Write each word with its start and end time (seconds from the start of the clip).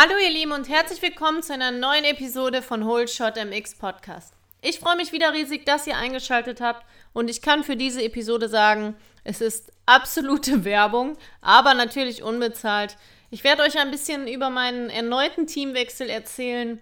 Hallo 0.00 0.12
ihr 0.24 0.30
Lieben 0.30 0.52
und 0.52 0.68
herzlich 0.68 1.02
willkommen 1.02 1.42
zu 1.42 1.52
einer 1.52 1.72
neuen 1.72 2.04
Episode 2.04 2.62
von 2.62 2.86
Whole 2.86 3.08
Shot 3.08 3.34
MX 3.34 3.74
Podcast. 3.74 4.32
Ich 4.62 4.78
freue 4.78 4.94
mich 4.94 5.10
wieder 5.10 5.32
riesig, 5.32 5.66
dass 5.66 5.88
ihr 5.88 5.96
eingeschaltet 5.96 6.60
habt 6.60 6.86
und 7.12 7.28
ich 7.28 7.42
kann 7.42 7.64
für 7.64 7.74
diese 7.74 8.00
Episode 8.04 8.48
sagen, 8.48 8.94
es 9.24 9.40
ist 9.40 9.72
absolute 9.86 10.64
Werbung, 10.64 11.18
aber 11.40 11.74
natürlich 11.74 12.22
unbezahlt. 12.22 12.96
Ich 13.30 13.42
werde 13.42 13.64
euch 13.64 13.76
ein 13.76 13.90
bisschen 13.90 14.28
über 14.28 14.50
meinen 14.50 14.88
erneuten 14.88 15.48
Teamwechsel 15.48 16.08
erzählen 16.08 16.80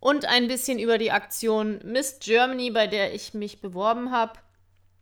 und 0.00 0.24
ein 0.24 0.48
bisschen 0.48 0.80
über 0.80 0.98
die 0.98 1.12
Aktion 1.12 1.78
Miss 1.84 2.18
Germany, 2.18 2.72
bei 2.72 2.88
der 2.88 3.14
ich 3.14 3.32
mich 3.32 3.60
beworben 3.60 4.10
habe. 4.10 4.40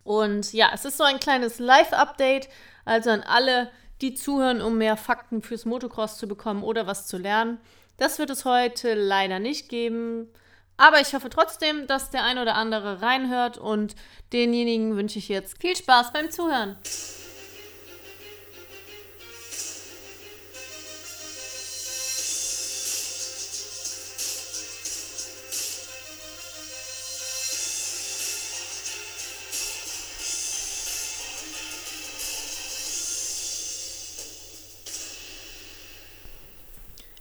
Und 0.02 0.52
ja, 0.52 0.70
es 0.74 0.84
ist 0.84 0.98
so 0.98 1.04
ein 1.04 1.18
kleines 1.18 1.58
Live-Update, 1.58 2.50
also 2.84 3.08
an 3.08 3.22
alle, 3.22 3.70
die 4.00 4.14
zuhören, 4.14 4.60
um 4.60 4.78
mehr 4.78 4.96
Fakten 4.96 5.42
fürs 5.42 5.64
Motocross 5.64 6.18
zu 6.18 6.26
bekommen 6.26 6.62
oder 6.62 6.86
was 6.86 7.06
zu 7.06 7.16
lernen. 7.16 7.58
Das 7.96 8.18
wird 8.18 8.30
es 8.30 8.44
heute 8.44 8.94
leider 8.94 9.38
nicht 9.38 9.68
geben. 9.68 10.28
Aber 10.76 11.00
ich 11.00 11.14
hoffe 11.14 11.30
trotzdem, 11.30 11.86
dass 11.86 12.10
der 12.10 12.24
ein 12.24 12.38
oder 12.38 12.56
andere 12.56 13.00
reinhört 13.00 13.58
und 13.58 13.94
denjenigen 14.32 14.96
wünsche 14.96 15.18
ich 15.18 15.28
jetzt 15.28 15.60
viel 15.60 15.76
Spaß 15.76 16.12
beim 16.12 16.30
Zuhören. 16.30 16.76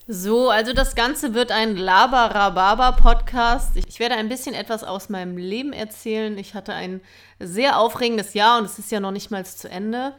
So, 0.06 0.50
also 0.50 0.74
das 0.74 0.96
Ganze 0.96 1.34
wird 1.34 1.54
ein 1.54 1.78
Labarababa-Podcast. 1.78 3.78
Ich 3.78 4.00
werde 4.00 4.16
ein 4.16 4.28
bisschen 4.28 4.54
etwas 4.54 4.84
aus 4.84 5.08
meinem 5.08 5.38
Leben 5.38 5.72
erzählen. 5.72 6.38
Ich 6.38 6.56
hatte 6.56 6.74
ein 6.74 7.00
sehr 7.40 7.80
aufregendes 7.80 8.34
Jahr 8.34 8.60
und 8.60 8.66
es 8.66 8.78
ist 8.78 8.92
ja 8.92 9.00
noch 9.00 9.12
nicht 9.12 9.32
mal 9.32 9.46
zu 9.46 9.70
Ende. 9.70 10.14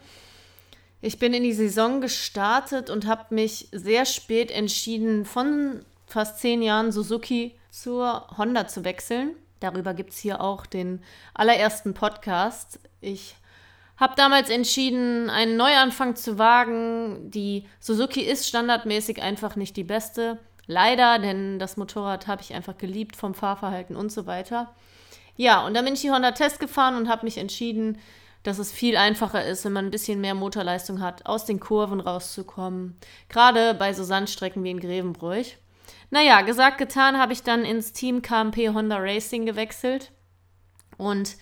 Ich 1.03 1.19
bin 1.19 1.35
in 1.35 1.43
die 1.43 1.53
Saison 1.53 2.01
gestartet 2.01 2.89
und 2.89 3.07
habe 3.07 3.35
mich 3.35 3.69
sehr 3.73 4.07
spät 4.07 4.51
entschieden, 4.51 5.27
von 5.27 5.85
fast 6.07 6.39
zehn 6.39 6.63
Jahren 6.63 6.91
Suzuki 6.91 7.55
zur 7.71 8.27
Honda 8.39 8.67
zu 8.67 8.87
wechseln. 8.87 9.37
Darüber 9.61 9.93
gibt 9.93 10.15
es 10.15 10.19
hier 10.19 10.41
auch 10.41 10.65
den 10.65 11.03
allerersten 11.35 11.93
Podcast. 11.93 12.81
Ich 13.03 13.37
habe 13.97 14.15
damals 14.17 14.51
entschieden, 14.51 15.31
einen 15.31 15.57
Neuanfang 15.57 16.17
zu 16.17 16.39
wagen. 16.39 17.31
Die 17.31 17.67
Suzuki 17.81 18.23
ist 18.23 18.49
standardmäßig 18.49 19.23
einfach 19.23 19.57
nicht 19.57 19.77
die 19.77 19.85
beste. 19.85 20.39
Leider, 20.67 21.19
denn 21.19 21.59
das 21.59 21.77
Motorrad 21.77 22.27
habe 22.27 22.43
ich 22.43 22.55
einfach 22.55 22.79
geliebt 22.79 23.17
vom 23.17 23.35
Fahrverhalten 23.35 23.97
und 23.97 24.11
so 24.11 24.27
weiter. 24.27 24.75
Ja, 25.37 25.65
und 25.67 25.75
dann 25.75 25.85
bin 25.85 25.95
ich 25.95 26.01
die 26.01 26.11
Honda 26.11 26.33
Test 26.33 26.61
gefahren 26.61 26.97
und 26.97 27.09
habe 27.09 27.25
mich 27.25 27.39
entschieden, 27.39 27.99
dass 28.45 28.59
es 28.59 28.73
viel 28.73 28.97
einfacher 28.97 29.45
ist, 29.45 29.65
wenn 29.65 29.73
man 29.73 29.87
ein 29.87 29.91
bisschen 29.91 30.21
mehr 30.21 30.35
Motorleistung 30.35 31.01
hat, 31.01 31.27
aus 31.27 31.45
den 31.45 31.61
Kurven 31.61 32.01
rauszukommen. 32.01 32.97
Gerade 33.29 33.75
bei 33.75 33.93
so 33.93 34.05
Sandstrecken 34.05 34.63
wie 34.65 34.71
in 34.71 34.81
Grevenbruch. 34.81 35.47
Naja, 36.11 36.43
gesagt, 36.43 36.79
getan, 36.79 37.19
habe 37.19 37.33
ich 37.33 37.43
dann 37.43 37.65
ins 37.65 37.93
Team 37.93 38.23
KMP 38.23 38.69
Honda 38.73 38.99
Racing 38.99 39.47
gewechselt. 39.47 40.13
Und 40.99 41.37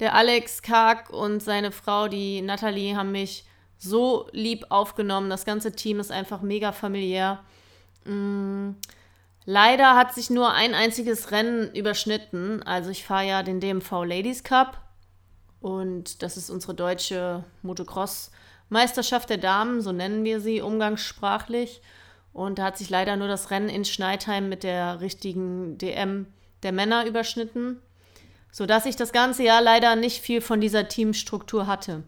der 0.00 0.14
Alex 0.14 0.62
Karg 0.62 1.10
und 1.10 1.42
seine 1.42 1.72
Frau, 1.72 2.08
die 2.08 2.42
Nathalie, 2.42 2.96
haben 2.96 3.12
mich 3.12 3.44
so 3.78 4.28
lieb 4.32 4.66
aufgenommen. 4.68 5.30
Das 5.30 5.44
ganze 5.44 5.72
Team 5.72 6.00
ist 6.00 6.10
einfach 6.10 6.42
mega 6.42 6.72
familiär. 6.72 7.40
Mm, 8.04 8.70
leider 9.44 9.96
hat 9.96 10.14
sich 10.14 10.30
nur 10.30 10.52
ein 10.52 10.74
einziges 10.74 11.30
Rennen 11.30 11.74
überschnitten. 11.74 12.62
Also 12.62 12.90
ich 12.90 13.04
fahre 13.04 13.26
ja 13.26 13.42
den 13.42 13.60
DMV 13.60 14.04
Ladies 14.04 14.44
Cup 14.44 14.80
und 15.60 16.22
das 16.22 16.36
ist 16.36 16.50
unsere 16.50 16.74
deutsche 16.74 17.44
Motocross-Meisterschaft 17.62 19.30
der 19.30 19.38
Damen, 19.38 19.80
so 19.80 19.92
nennen 19.92 20.24
wir 20.24 20.40
sie 20.40 20.60
umgangssprachlich. 20.60 21.80
Und 22.32 22.58
da 22.58 22.64
hat 22.64 22.76
sich 22.76 22.90
leider 22.90 23.16
nur 23.16 23.28
das 23.28 23.50
Rennen 23.50 23.70
in 23.70 23.86
Schneidheim 23.86 24.50
mit 24.50 24.62
der 24.62 25.00
richtigen 25.00 25.78
DM 25.78 26.26
der 26.62 26.72
Männer 26.72 27.06
überschnitten 27.06 27.80
sodass 28.56 28.86
ich 28.86 28.96
das 28.96 29.12
ganze 29.12 29.42
Jahr 29.42 29.60
leider 29.60 29.96
nicht 29.96 30.22
viel 30.22 30.40
von 30.40 30.62
dieser 30.62 30.88
Teamstruktur 30.88 31.66
hatte. 31.66 32.04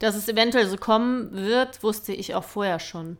Dass 0.00 0.16
es 0.16 0.28
eventuell 0.28 0.66
so 0.66 0.76
kommen 0.76 1.30
wird, 1.30 1.84
wusste 1.84 2.12
ich 2.12 2.34
auch 2.34 2.42
vorher 2.42 2.80
schon. 2.80 3.16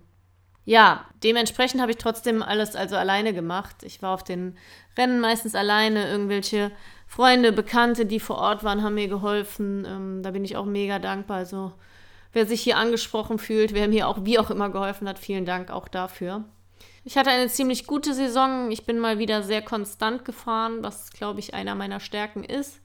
Ja, 0.64 1.06
dementsprechend 1.22 1.80
habe 1.80 1.92
ich 1.92 1.98
trotzdem 1.98 2.42
alles 2.42 2.74
also 2.74 2.96
alleine 2.96 3.32
gemacht. 3.32 3.84
Ich 3.84 4.02
war 4.02 4.12
auf 4.12 4.24
den 4.24 4.58
Rennen 4.98 5.20
meistens 5.20 5.54
alleine. 5.54 6.08
Irgendwelche 6.08 6.72
Freunde, 7.06 7.52
Bekannte, 7.52 8.06
die 8.06 8.18
vor 8.18 8.38
Ort 8.38 8.64
waren, 8.64 8.82
haben 8.82 8.94
mir 8.94 9.06
geholfen. 9.06 9.86
Ähm, 9.86 10.22
da 10.24 10.32
bin 10.32 10.44
ich 10.44 10.56
auch 10.56 10.66
mega 10.66 10.98
dankbar. 10.98 11.36
Also 11.36 11.74
wer 12.32 12.44
sich 12.44 12.60
hier 12.60 12.76
angesprochen 12.76 13.38
fühlt, 13.38 13.72
wer 13.72 13.86
mir 13.86 14.08
auch 14.08 14.24
wie 14.24 14.40
auch 14.40 14.50
immer 14.50 14.68
geholfen 14.70 15.08
hat, 15.08 15.20
vielen 15.20 15.44
Dank 15.44 15.70
auch 15.70 15.86
dafür. 15.86 16.42
Ich 17.06 17.18
hatte 17.18 17.30
eine 17.30 17.48
ziemlich 17.48 17.86
gute 17.86 18.14
Saison. 18.14 18.70
Ich 18.70 18.86
bin 18.86 18.98
mal 18.98 19.18
wieder 19.18 19.42
sehr 19.42 19.60
konstant 19.60 20.24
gefahren, 20.24 20.82
was, 20.82 21.10
glaube 21.10 21.40
ich, 21.40 21.52
einer 21.52 21.74
meiner 21.74 22.00
Stärken 22.00 22.42
ist. 22.42 22.80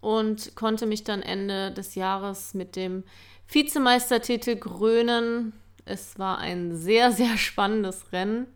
Und 0.00 0.54
konnte 0.54 0.84
mich 0.84 1.04
dann 1.04 1.22
Ende 1.22 1.72
des 1.72 1.94
Jahres 1.94 2.52
mit 2.52 2.76
dem 2.76 3.02
Vizemeistertitel 3.48 4.56
krönen. 4.56 5.54
Es 5.86 6.18
war 6.18 6.38
ein 6.38 6.76
sehr, 6.76 7.12
sehr 7.12 7.38
spannendes 7.38 8.12
Rennen. 8.12 8.46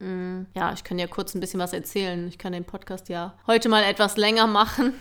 Mm, 0.00 0.46
ja, 0.54 0.72
ich 0.72 0.82
kann 0.82 0.98
ja 0.98 1.06
kurz 1.06 1.34
ein 1.34 1.40
bisschen 1.40 1.60
was 1.60 1.72
erzählen. 1.72 2.26
Ich 2.26 2.38
kann 2.38 2.52
den 2.52 2.64
Podcast 2.64 3.08
ja 3.08 3.34
heute 3.46 3.68
mal 3.68 3.84
etwas 3.84 4.16
länger 4.16 4.48
machen. 4.48 4.94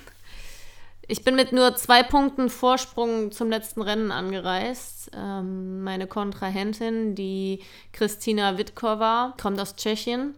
Ich 1.12 1.24
bin 1.24 1.36
mit 1.36 1.52
nur 1.52 1.76
zwei 1.76 2.04
Punkten 2.04 2.52
Vorsprung 2.52 3.32
zum 3.32 3.50
letzten 3.50 3.82
Rennen 3.82 4.12
angereist. 4.12 5.10
Ähm, 5.18 5.84
meine 5.84 6.06
Kontrahentin, 6.06 7.16
die 7.16 7.64
Kristina 7.94 8.60
Witkova, 8.60 9.34
kommt 9.42 9.60
aus 9.60 9.76
Tschechien. 9.76 10.36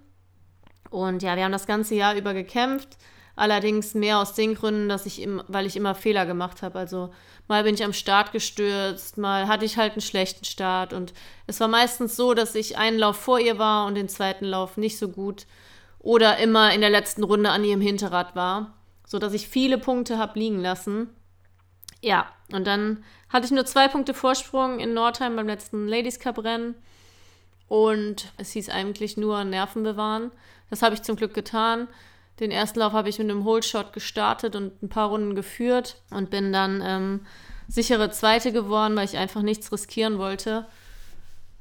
Und 0.90 1.24
ja, 1.24 1.36
wir 1.36 1.44
haben 1.44 1.52
das 1.52 1.68
ganze 1.68 1.96
Jahr 1.96 2.16
über 2.16 2.34
gekämpft. 2.34 2.98
Allerdings 3.36 3.96
mehr 3.96 4.20
aus 4.20 4.34
den 4.34 4.56
Gründen, 4.56 4.88
dass 4.88 5.06
ich 5.06 5.22
im, 5.22 5.44
weil 5.50 5.66
ich 5.66 5.76
immer 5.76 5.94
Fehler 5.94 6.26
gemacht 6.26 6.62
habe. 6.62 6.80
Also 6.80 7.10
mal 7.50 7.66
bin 7.66 7.76
ich 7.76 7.84
am 7.84 7.92
Start 7.92 8.32
gestürzt, 8.32 9.18
mal 9.18 9.50
hatte 9.50 9.66
ich 9.66 9.76
halt 9.76 9.92
einen 9.92 10.02
schlechten 10.02 10.46
Start. 10.46 10.94
Und 10.94 11.14
es 11.48 11.60
war 11.60 11.68
meistens 11.68 12.16
so, 12.16 12.34
dass 12.34 12.56
ich 12.56 12.78
einen 12.78 12.98
Lauf 12.98 13.18
vor 13.18 13.42
ihr 13.42 13.58
war 13.58 13.88
und 13.88 13.96
den 13.96 14.08
zweiten 14.08 14.46
Lauf 14.46 14.78
nicht 14.78 14.98
so 14.98 15.10
gut. 15.10 15.48
Oder 16.00 16.38
immer 16.38 16.74
in 16.74 16.80
der 16.80 16.90
letzten 16.90 17.26
Runde 17.26 17.50
an 17.50 17.66
ihrem 17.66 17.82
Hinterrad 17.82 18.38
war 18.38 18.78
sodass 19.12 19.34
ich 19.34 19.50
viele 19.50 19.78
Punkte 19.78 20.18
habe 20.18 20.40
liegen 20.40 20.62
lassen. 20.62 21.10
Ja, 22.00 22.32
und 22.54 22.66
dann 22.66 23.04
hatte 23.28 23.46
ich 23.46 23.52
nur 23.52 23.66
zwei 23.66 23.90
Punkte 23.90 24.14
Vorsprung 24.14 24.80
in 24.80 24.94
Nordheim 24.94 25.36
beim 25.36 25.48
letzten 25.48 25.86
Ladies 25.86 26.18
Cup 26.18 26.42
Rennen. 26.42 26.76
Und 27.68 28.32
es 28.38 28.52
hieß 28.52 28.70
eigentlich 28.70 29.18
nur 29.18 29.44
Nerven 29.44 29.84
bewahren. 29.84 30.32
Das 30.70 30.82
habe 30.82 30.96
ich 30.96 31.02
zum 31.02 31.18
Glück 31.18 31.34
getan. 31.34 31.90
Den 32.40 32.52
ersten 32.52 32.80
Lauf 32.80 32.94
habe 32.94 33.10
ich 33.10 33.20
mit 33.20 33.30
einem 33.30 33.44
Holeshot 33.44 33.92
gestartet 33.92 34.56
und 34.56 34.82
ein 34.82 34.88
paar 34.88 35.10
Runden 35.10 35.36
geführt 35.36 36.02
und 36.10 36.30
bin 36.30 36.54
dann 36.54 36.82
ähm, 36.82 37.26
sichere 37.68 38.12
Zweite 38.12 38.54
geworden, 38.54 38.96
weil 38.96 39.04
ich 39.04 39.18
einfach 39.18 39.42
nichts 39.42 39.74
riskieren 39.74 40.20
wollte. 40.20 40.68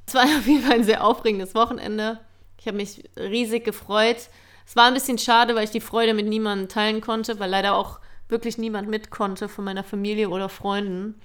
Es 0.07 0.13
war 0.13 0.23
auf 0.37 0.47
jeden 0.47 0.63
Fall 0.63 0.75
ein 0.75 0.85
sehr 0.85 1.03
aufregendes 1.03 1.53
Wochenende. 1.53 2.21
Ich 2.57 2.67
habe 2.67 2.77
mich 2.77 3.03
riesig 3.17 3.65
gefreut. 3.65 4.29
Es 4.65 4.75
war 4.75 4.85
ein 4.85 4.93
bisschen 4.93 5.17
schade, 5.17 5.55
weil 5.55 5.63
ich 5.63 5.71
die 5.71 5.81
Freude 5.81 6.13
mit 6.13 6.27
niemandem 6.27 6.69
teilen 6.69 7.01
konnte, 7.01 7.39
weil 7.39 7.49
leider 7.49 7.75
auch 7.75 7.99
wirklich 8.31 8.57
niemand 8.57 8.89
mit 8.89 9.11
konnte 9.11 9.49
von 9.49 9.65
meiner 9.65 9.83
Familie 9.83 10.29
oder 10.29 10.49
Freunden. 10.49 11.19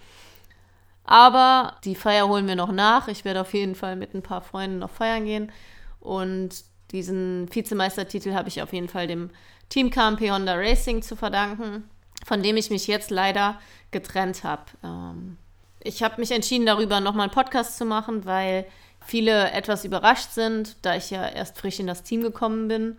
Aber 1.04 1.76
die 1.84 1.94
Feier 1.94 2.28
holen 2.28 2.48
wir 2.48 2.56
noch 2.56 2.72
nach. 2.72 3.08
Ich 3.08 3.24
werde 3.24 3.40
auf 3.40 3.54
jeden 3.54 3.76
Fall 3.76 3.96
mit 3.96 4.12
ein 4.12 4.22
paar 4.22 4.42
Freunden 4.42 4.80
noch 4.80 4.90
feiern 4.90 5.24
gehen. 5.24 5.52
Und 6.00 6.64
diesen 6.90 7.48
Vizemeistertitel 7.54 8.34
habe 8.34 8.48
ich 8.48 8.60
auf 8.60 8.72
jeden 8.72 8.88
Fall 8.88 9.06
dem 9.06 9.30
Team 9.68 9.90
KMP 9.90 10.30
Honda 10.30 10.54
Racing 10.54 11.02
zu 11.02 11.16
verdanken, 11.16 11.88
von 12.24 12.42
dem 12.42 12.56
ich 12.56 12.70
mich 12.70 12.88
jetzt 12.88 13.10
leider 13.10 13.58
getrennt 13.92 14.42
habe. 14.42 14.64
Ähm, 14.82 15.38
ich 15.80 16.02
habe 16.02 16.20
mich 16.20 16.32
entschieden, 16.32 16.66
darüber 16.66 17.00
nochmal 17.00 17.24
einen 17.24 17.34
Podcast 17.34 17.78
zu 17.78 17.84
machen, 17.84 18.24
weil 18.24 18.66
viele 19.04 19.52
etwas 19.52 19.84
überrascht 19.84 20.32
sind, 20.32 20.76
da 20.82 20.96
ich 20.96 21.10
ja 21.10 21.28
erst 21.28 21.58
frisch 21.58 21.78
in 21.78 21.86
das 21.86 22.02
Team 22.02 22.22
gekommen 22.22 22.66
bin 22.66 22.96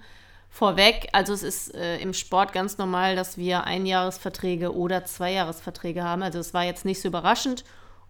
vorweg, 0.57 1.07
also 1.13 1.33
es 1.33 1.43
ist 1.43 1.75
äh, 1.75 1.99
im 1.99 2.13
Sport 2.13 2.51
ganz 2.51 2.79
normal, 2.79 3.15
dass 3.15 3.37
wir 3.37 3.65
Einjahresverträge 3.65 4.75
oder 4.75 5.05
Zweijahresverträge 5.05 6.03
haben. 6.03 6.23
Also 6.23 6.39
es 6.39 6.51
war 6.51 6.63
jetzt 6.63 6.83
nicht 6.83 6.99
so 6.99 7.09
überraschend. 7.09 7.63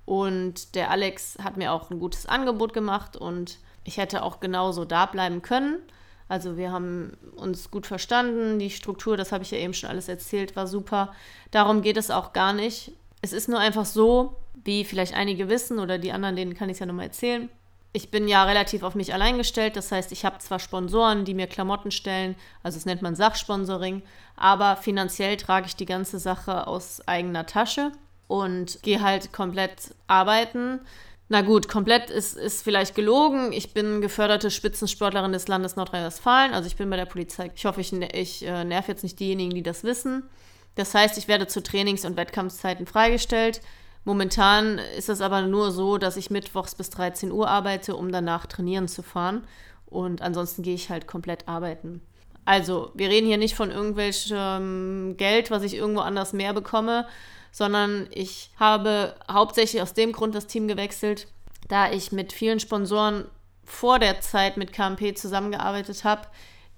Und 0.05 0.73
der 0.75 0.89
Alex 0.89 1.38
hat 1.44 1.57
mir 1.57 1.73
auch 1.73 1.91
ein 1.91 1.99
gutes 1.99 2.25
Angebot 2.25 2.71
gemacht 2.73 3.17
und 3.17 3.59
ich 3.83 3.97
hätte 3.97 4.23
auch 4.23 4.39
genauso 4.39 4.85
da 4.85 5.05
bleiben 5.07 5.41
können. 5.41 5.79
Also 6.29 6.55
wir 6.55 6.71
haben 6.71 7.17
uns 7.35 7.69
gut 7.69 7.85
verstanden, 7.85 8.59
die 8.59 8.69
Struktur, 8.69 9.17
das 9.17 9.33
habe 9.33 9.44
ich 9.44 9.51
ja 9.51 9.57
eben 9.57 9.73
schon 9.73 9.89
alles 9.89 10.07
erzählt, 10.07 10.55
war 10.55 10.67
super. 10.67 11.13
Darum 11.51 11.81
geht 11.81 11.97
es 11.97 12.09
auch 12.09 12.31
gar 12.31 12.53
nicht. 12.53 12.94
Es 13.21 13.33
ist 13.33 13.49
nur 13.49 13.59
einfach 13.59 13.85
so, 13.85 14.38
wie 14.63 14.85
vielleicht 14.85 15.15
einige 15.15 15.49
wissen 15.49 15.79
oder 15.79 15.97
die 15.97 16.13
anderen, 16.13 16.38
denen 16.38 16.53
kann 16.53 16.69
ich 16.69 16.75
es 16.75 16.79
ja 16.79 16.85
nochmal 16.85 17.07
erzählen. 17.07 17.49
Ich 17.97 18.11
bin 18.11 18.27
ja 18.27 18.44
relativ 18.44 18.83
auf 18.83 18.94
mich 18.94 19.11
allein 19.11 19.38
gestellt. 19.38 19.75
Das 19.75 19.91
heißt, 19.91 20.11
ich 20.11 20.23
habe 20.23 20.38
zwar 20.38 20.59
Sponsoren, 20.59 21.25
die 21.25 21.33
mir 21.33 21.47
Klamotten 21.47 21.89
stellen, 21.89 22.35
also 22.61 22.77
das 22.77 22.85
nennt 22.85 23.01
man 23.01 23.15
Sachsponsoring, 23.15 24.03
aber 24.35 24.77
finanziell 24.77 25.35
trage 25.35 25.65
ich 25.65 25.75
die 25.75 25.88
ganze 25.88 26.19
Sache 26.19 26.67
aus 26.67 27.01
eigener 27.07 27.47
Tasche 27.47 27.91
und 28.27 28.83
gehe 28.83 29.01
halt 29.01 29.33
komplett 29.33 29.95
arbeiten. 30.05 30.81
Na 31.27 31.41
gut, 31.41 31.67
komplett 31.67 32.11
ist, 32.11 32.38
ist 32.38 32.63
vielleicht 32.63 32.94
gelogen. 32.94 33.51
Ich 33.51 33.73
bin 33.73 33.99
geförderte 33.99 34.51
Spitzensportlerin 34.51 35.33
des 35.33 35.47
Landes 35.47 35.75
Nordrhein-Westfalen. 35.75 36.53
Also 36.53 36.67
ich 36.67 36.75
bin 36.75 36.89
bei 36.89 36.97
der 36.97 37.05
Polizei. 37.05 37.51
Ich 37.55 37.65
hoffe, 37.65 37.81
ich, 37.81 37.91
ich 37.91 38.45
äh, 38.45 38.63
nerv 38.63 38.88
jetzt 38.88 39.03
nicht 39.03 39.19
diejenigen, 39.19 39.55
die 39.55 39.63
das 39.63 39.83
wissen. 39.83 40.23
Das 40.75 40.94
heißt, 40.94 41.17
ich 41.17 41.27
werde 41.27 41.47
zu 41.47 41.63
Trainings- 41.63 42.05
und 42.05 42.15
Wettkampfzeiten 42.15 42.85
freigestellt. 42.85 43.61
Momentan 44.07 44.80
ist 44.98 45.09
es 45.09 45.19
aber 45.19 45.42
nur 45.42 45.69
so, 45.74 45.98
dass 45.98 46.15
ich 46.15 46.30
mittwochs 46.30 46.75
bis 46.75 46.89
13 46.92 47.30
Uhr 47.30 47.50
arbeite, 47.50 47.94
um 47.94 48.09
danach 48.09 48.45
trainieren 48.45 48.88
zu 48.88 49.04
fahren. 49.04 49.45
Und 49.86 50.21
ansonsten 50.21 50.63
gehe 50.63 50.75
ich 50.75 50.89
halt 50.89 51.07
komplett 51.07 51.50
arbeiten. 51.50 52.00
Also, 52.45 52.89
wir 52.94 53.09
reden 53.09 53.27
hier 53.27 53.38
nicht 53.38 53.54
von 53.54 53.69
irgendwelchem 53.69 55.15
Geld, 55.18 55.51
was 55.51 55.63
ich 55.63 55.74
irgendwo 55.74 56.00
anders 56.00 56.31
mehr 56.31 56.54
bekomme, 56.54 57.06
sondern 57.51 58.07
ich 58.12 58.50
habe 58.57 59.13
hauptsächlich 59.30 59.81
aus 59.81 59.94
dem 59.94 60.13
Grund 60.13 60.36
das 60.36 60.48
Team 60.48 60.69
gewechselt, 60.69 61.27
da 61.68 61.92
ich 61.92 62.13
mit 62.13 62.31
vielen 62.31 62.62
Sponsoren 62.62 63.25
vor 63.65 64.00
der 64.00 64.21
Zeit 64.21 64.56
mit 64.56 64.71
KMP 64.71 65.18
zusammengearbeitet 65.18 66.06
habe, 66.06 66.30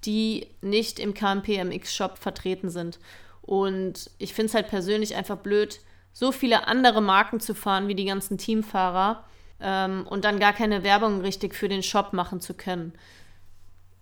die 0.03 0.47
nicht 0.61 0.97
im 0.97 1.13
KMP 1.13 1.63
MX 1.63 1.93
Shop 1.93 2.17
vertreten 2.17 2.71
sind. 2.71 2.97
Und 3.43 4.09
ich 4.17 4.33
finde 4.33 4.47
es 4.47 4.55
halt 4.55 4.69
persönlich 4.69 5.13
einfach 5.13 5.37
blöd, 5.37 5.79
so 6.13 6.31
viele 6.31 6.67
andere 6.67 7.01
Marken 7.01 7.39
zu 7.39 7.53
fahren 7.53 7.87
wie 7.87 7.95
die 7.95 8.05
ganzen 8.05 8.37
Teamfahrer 8.37 9.23
ähm, 9.59 10.05
und 10.07 10.25
dann 10.25 10.39
gar 10.39 10.53
keine 10.53 10.83
Werbung 10.83 11.21
richtig 11.21 11.55
für 11.55 11.69
den 11.69 11.83
Shop 11.83 12.13
machen 12.13 12.41
zu 12.41 12.53
können. 12.53 12.93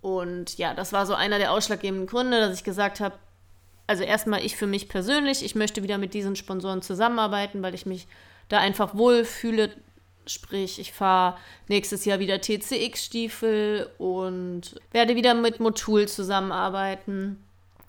Und 0.02 0.58
ja, 0.58 0.74
das 0.74 0.94
war 0.94 1.06
so 1.06 1.14
einer 1.14 1.38
der 1.38 1.52
ausschlaggebenden 1.52 2.08
Gründe, 2.08 2.40
dass 2.40 2.56
ich 2.56 2.64
gesagt 2.64 3.00
habe, 3.00 3.16
also 3.88 4.04
erstmal 4.04 4.46
ich 4.46 4.56
für 4.56 4.68
mich 4.68 4.90
persönlich, 4.90 5.44
ich 5.44 5.56
möchte 5.56 5.82
wieder 5.82 5.98
mit 5.98 6.14
diesen 6.14 6.36
Sponsoren 6.36 6.82
zusammenarbeiten, 6.82 7.62
weil 7.64 7.74
ich 7.74 7.86
mich 7.86 8.08
da 8.50 8.60
einfach 8.60 8.96
wohlfühle. 8.96 9.72
Sprich, 10.26 10.78
ich 10.80 10.92
fahre 10.92 11.38
nächstes 11.70 12.04
Jahr 12.04 12.20
wieder 12.20 12.42
TCX-Stiefel 12.42 13.90
und 13.98 14.76
werde 14.92 15.16
wieder 15.16 15.34
mit 15.34 15.62
Motul 15.62 16.08
zusammenarbeiten. 16.08 17.42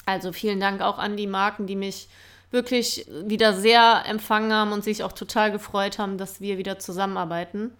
Also 0.06 0.32
vielen 0.32 0.60
Dank 0.60 0.80
auch 0.80 0.98
an 0.98 1.16
die 1.16 1.26
Marken, 1.26 1.66
die 1.66 1.76
mich 1.76 2.08
wirklich 2.50 3.06
wieder 3.08 3.54
sehr 3.54 4.04
empfangen 4.06 4.52
haben 4.52 4.72
und 4.72 4.84
sich 4.84 5.02
auch 5.02 5.12
total 5.12 5.52
gefreut 5.52 5.98
haben, 5.98 6.18
dass 6.18 6.40
wir 6.40 6.58
wieder 6.58 6.78
zusammenarbeiten. 6.78 7.72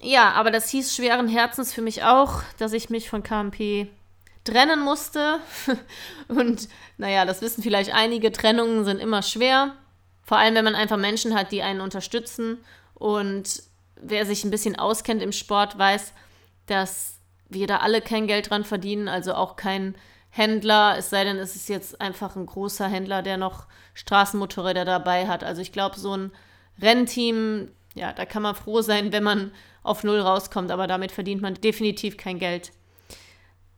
Ja, 0.00 0.32
aber 0.32 0.50
das 0.50 0.70
hieß 0.70 0.94
schweren 0.94 1.28
Herzens 1.28 1.74
für 1.74 1.82
mich 1.82 2.02
auch, 2.02 2.42
dass 2.58 2.72
ich 2.72 2.88
mich 2.88 3.10
von 3.10 3.22
KMP 3.22 3.88
trennen 4.44 4.80
musste. 4.80 5.40
und 6.28 6.68
naja, 6.96 7.26
das 7.26 7.42
wissen 7.42 7.62
vielleicht 7.62 7.92
einige, 7.92 8.32
Trennungen 8.32 8.84
sind 8.84 8.98
immer 8.98 9.22
schwer. 9.22 9.74
Vor 10.22 10.38
allem, 10.38 10.54
wenn 10.54 10.64
man 10.64 10.74
einfach 10.74 10.96
Menschen 10.96 11.34
hat, 11.34 11.52
die 11.52 11.62
einen 11.62 11.82
unterstützen. 11.82 12.58
Und 12.94 13.62
wer 13.96 14.24
sich 14.24 14.44
ein 14.44 14.50
bisschen 14.50 14.78
auskennt 14.78 15.22
im 15.22 15.32
Sport, 15.32 15.76
weiß, 15.76 16.14
dass 16.66 17.18
wir 17.48 17.66
da 17.66 17.78
alle 17.78 18.00
kein 18.00 18.26
Geld 18.26 18.48
dran 18.48 18.64
verdienen, 18.64 19.08
also 19.08 19.34
auch 19.34 19.56
kein 19.56 19.96
Händler, 20.30 20.96
es 20.96 21.10
sei 21.10 21.24
denn, 21.24 21.36
es 21.38 21.56
ist 21.56 21.68
jetzt 21.68 22.00
einfach 22.00 22.36
ein 22.36 22.46
großer 22.46 22.88
Händler, 22.88 23.22
der 23.22 23.36
noch 23.36 23.66
Straßenmotorräder 23.94 24.84
dabei 24.84 25.26
hat. 25.26 25.42
Also 25.42 25.60
ich 25.60 25.72
glaube, 25.72 25.98
so 25.98 26.16
ein 26.16 26.32
Rennteam, 26.80 27.72
ja, 27.94 28.12
da 28.12 28.24
kann 28.24 28.42
man 28.42 28.54
froh 28.54 28.80
sein, 28.80 29.12
wenn 29.12 29.24
man 29.24 29.52
auf 29.82 30.04
Null 30.04 30.20
rauskommt, 30.20 30.70
aber 30.70 30.86
damit 30.86 31.12
verdient 31.12 31.42
man 31.42 31.54
definitiv 31.54 32.16
kein 32.16 32.38
Geld. 32.38 32.72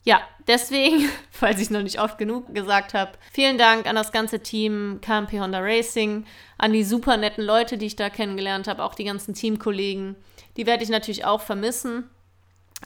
Ja, 0.05 0.21
deswegen, 0.47 1.09
falls 1.31 1.61
ich 1.61 1.71
noch 1.71 1.83
nicht 1.83 2.01
oft 2.01 2.19
genug 2.19 2.55
gesagt 2.55 2.93
habe, 2.93 3.13
vielen 3.33 3.57
Dank 3.57 3.87
an 3.87 3.97
das 3.97 4.13
ganze 4.13 4.41
Team 4.41 5.01
KMP 5.01 5.41
Honda 5.41 5.61
Racing, 5.61 6.27
an 6.59 6.73
die 6.73 6.85
super 6.85 7.17
netten 7.17 7.45
Leute, 7.45 7.79
die 7.79 7.87
ich 7.87 7.97
da 7.97 8.11
kennengelernt 8.11 8.67
habe, 8.69 8.83
auch 8.83 8.95
die 8.95 9.05
ganzen 9.05 9.35
Teamkollegen. 9.35 10.17
Die 10.57 10.67
werde 10.67 10.85
ich 10.85 10.91
natürlich 10.91 11.25
auch 11.25 11.41
vermissen. 11.41 12.11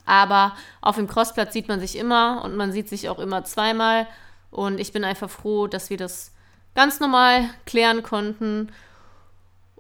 Aber 0.05 0.57
auf 0.81 0.97
dem 0.97 1.09
Crossplatz 1.09 1.53
sieht 1.53 1.69
man 1.69 1.81
sich 1.81 1.97
immer 1.97 2.43
und 2.45 2.57
man 2.57 2.73
sieht 2.73 2.89
sich 2.89 3.09
auch 3.09 3.19
immer 3.19 3.45
zweimal. 3.45 4.07
Und 4.51 4.79
ich 4.79 4.93
bin 4.93 5.05
einfach 5.05 5.31
froh, 5.31 5.67
dass 5.67 5.91
wir 5.91 5.97
das 5.97 6.33
ganz 6.75 7.01
normal 7.01 7.49
klären 7.65 8.03
konnten. 8.03 8.73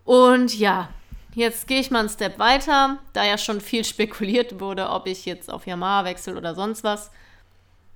Und 0.05 0.57
ja, 0.59 0.89
jetzt 1.35 1.69
gehe 1.69 1.81
ich 1.81 1.91
mal 1.91 2.01
einen 2.01 2.09
Step 2.09 2.39
weiter, 2.39 2.99
da 3.13 3.25
ja 3.25 3.39
schon 3.39 3.61
viel 3.61 3.85
spekuliert 3.85 4.61
wurde, 4.61 4.89
ob 4.91 5.07
ich 5.07 5.27
jetzt 5.27 5.51
auf 5.51 5.67
Yamaha 5.67 6.05
wechsle 6.05 6.37
oder 6.37 6.55
sonst 6.55 6.83
was. 6.83 7.11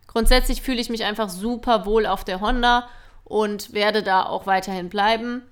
Grundsätzlich 0.06 0.62
fühle 0.62 0.80
ich 0.80 0.90
mich 0.90 1.04
einfach 1.04 1.28
super 1.28 1.86
wohl 1.86 2.04
auf 2.04 2.24
der 2.24 2.40
Honda 2.40 2.88
und 3.24 3.72
werde 3.72 4.02
da 4.02 4.24
auch 4.24 4.46
weiterhin 4.46 4.88
bleiben. 4.88 5.42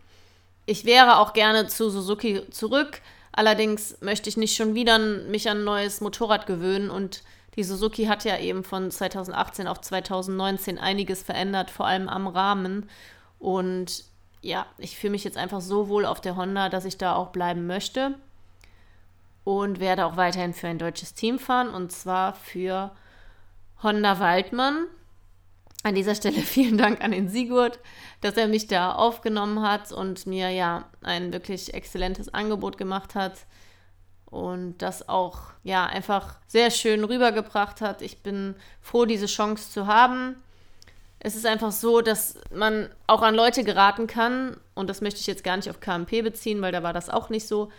Ich 0.66 0.84
wäre 0.84 1.18
auch 1.18 1.32
gerne 1.32 1.68
zu 1.68 1.90
Suzuki 1.90 2.42
zurück, 2.50 3.00
Allerdings 3.38 3.96
möchte 4.00 4.28
ich 4.28 4.36
nicht 4.36 4.56
schon 4.56 4.74
wieder 4.74 4.98
mich 4.98 5.48
an 5.48 5.58
ein 5.58 5.64
neues 5.64 6.00
Motorrad 6.00 6.48
gewöhnen 6.48 6.90
und 6.90 7.22
die 7.54 7.62
Suzuki 7.62 8.06
hat 8.06 8.24
ja 8.24 8.36
eben 8.36 8.64
von 8.64 8.90
2018 8.90 9.68
auf 9.68 9.80
2019 9.80 10.76
einiges 10.76 11.22
verändert, 11.22 11.70
vor 11.70 11.86
allem 11.86 12.08
am 12.08 12.26
Rahmen. 12.26 12.90
Und 13.38 14.06
ja, 14.42 14.66
ich 14.76 14.98
fühle 14.98 15.12
mich 15.12 15.22
jetzt 15.22 15.36
einfach 15.36 15.60
so 15.60 15.88
wohl 15.88 16.04
auf 16.04 16.20
der 16.20 16.34
Honda, 16.34 16.68
dass 16.68 16.84
ich 16.84 16.98
da 16.98 17.14
auch 17.14 17.28
bleiben 17.28 17.68
möchte. 17.68 18.16
Und 19.44 19.78
werde 19.78 20.06
auch 20.06 20.16
weiterhin 20.16 20.52
für 20.52 20.66
ein 20.66 20.80
deutsches 20.80 21.14
Team 21.14 21.38
fahren 21.38 21.68
und 21.68 21.92
zwar 21.92 22.34
für 22.34 22.90
Honda 23.84 24.18
Waldmann. 24.18 24.86
An 25.82 25.94
dieser 25.94 26.14
Stelle 26.14 26.40
vielen 26.42 26.78
Dank 26.78 27.02
an 27.02 27.12
den 27.12 27.28
Sigurd, 27.28 27.78
dass 28.20 28.36
er 28.36 28.48
mich 28.48 28.66
da 28.66 28.92
aufgenommen 28.92 29.62
hat 29.62 29.92
und 29.92 30.26
mir 30.26 30.50
ja 30.50 30.88
ein 31.02 31.32
wirklich 31.32 31.74
exzellentes 31.74 32.32
Angebot 32.32 32.78
gemacht 32.78 33.14
hat 33.14 33.46
und 34.26 34.78
das 34.78 35.08
auch 35.08 35.38
ja 35.62 35.86
einfach 35.86 36.36
sehr 36.46 36.70
schön 36.70 37.04
rübergebracht 37.04 37.80
hat. 37.80 38.02
Ich 38.02 38.22
bin 38.22 38.54
froh, 38.80 39.04
diese 39.04 39.26
Chance 39.26 39.70
zu 39.70 39.86
haben. 39.86 40.36
Es 41.20 41.34
ist 41.34 41.46
einfach 41.46 41.72
so, 41.72 42.00
dass 42.00 42.38
man 42.52 42.88
auch 43.06 43.22
an 43.22 43.34
Leute 43.34 43.64
geraten 43.64 44.06
kann 44.06 44.56
und 44.74 44.88
das 44.90 45.00
möchte 45.00 45.20
ich 45.20 45.26
jetzt 45.26 45.44
gar 45.44 45.56
nicht 45.56 45.70
auf 45.70 45.80
KMP 45.80 46.22
beziehen, 46.22 46.62
weil 46.62 46.72
da 46.72 46.82
war 46.82 46.92
das 46.92 47.10
auch 47.10 47.30
nicht 47.30 47.48
so. 47.48 47.70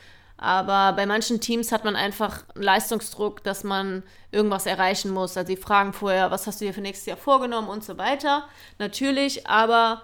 Aber 0.42 0.94
bei 0.94 1.06
manchen 1.06 1.42
Teams 1.42 1.74
hat 1.74 1.84
man 1.84 1.98
einfach 1.98 2.44
einen 2.56 2.64
Leistungsdruck, 2.64 3.44
dass 3.44 3.66
man 3.66 4.04
irgendwas 4.32 4.66
erreichen 4.66 5.12
muss. 5.12 5.36
Also 5.36 5.48
sie 5.48 5.58
fragen 5.58 5.92
vorher, 5.92 6.32
was 6.32 6.48
hast 6.48 6.62
du 6.62 6.66
dir 6.66 6.74
für 6.74 6.80
nächstes 6.80 7.08
Jahr 7.08 7.18
vorgenommen 7.18 7.68
und 7.68 7.84
so 7.84 7.98
weiter. 7.98 8.48
Natürlich, 8.78 9.48
aber 9.48 10.04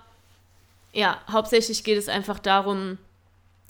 ja, 0.92 1.18
hauptsächlich 1.32 1.86
geht 1.86 1.98
es 1.98 2.10
einfach 2.10 2.40
darum, 2.40 2.98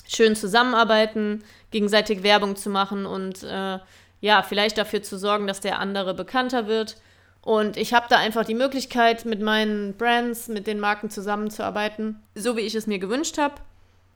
schön 0.07 0.36
zusammenarbeiten, 0.36 1.43
gegenseitig 1.69 2.24
Werbung 2.24 2.55
zu 2.55 2.72
machen 2.72 3.05
und 3.05 3.43
äh, 3.43 3.79
ja, 4.22 4.41
vielleicht 4.41 4.79
dafür 4.79 5.03
zu 5.03 5.19
sorgen, 5.19 5.45
dass 5.45 5.62
der 5.62 5.77
andere 5.77 6.15
bekannter 6.15 6.65
wird. 6.65 6.98
Und 7.41 7.77
ich 7.77 7.93
habe 7.93 8.07
da 8.10 8.17
einfach 8.17 8.43
die 8.43 8.55
Möglichkeit, 8.55 9.25
mit 9.25 9.39
meinen 9.39 9.93
Brands, 9.98 10.48
mit 10.48 10.65
den 10.65 10.79
Marken 10.79 11.12
zusammenzuarbeiten, 11.12 12.24
so 12.34 12.57
wie 12.57 12.62
ich 12.62 12.74
es 12.74 12.88
mir 12.88 12.98
gewünscht 12.98 13.38
habe. 13.38 13.55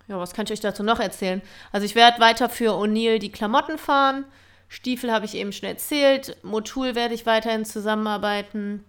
Ja, 0.10 0.18
was 0.18 0.34
kann 0.34 0.46
ich 0.46 0.52
euch 0.52 0.60
dazu 0.60 0.82
noch 0.82 1.00
erzählen? 1.00 1.42
Also 1.72 1.86
ich 1.86 1.94
werde 1.94 2.20
weiter 2.20 2.50
für 2.50 2.72
O'Neill 2.72 3.20
die 3.20 3.32
Klamotten 3.32 3.78
fahren. 3.78 4.26
Stiefel 4.68 5.12
habe 5.12 5.26
ich 5.26 5.36
eben 5.36 5.54
schon 5.54 5.70
erzählt. 5.70 6.36
Motul 6.44 6.96
werde 6.96 7.14
ich 7.14 7.28
weiterhin 7.28 7.64
zusammenarbeiten. 7.64 8.84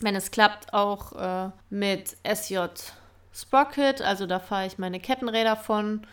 Wenn 0.00 0.14
es 0.14 0.30
klappt, 0.30 0.74
auch 0.74 1.12
äh, 1.12 1.50
mit 1.70 2.18
SJ 2.30 2.58
Sprocket. 3.32 4.02
Also 4.02 4.26
da 4.26 4.38
fahre 4.38 4.66
ich 4.66 4.76
meine 4.76 5.00
Kettenräder 5.00 5.56
von. 5.56 6.06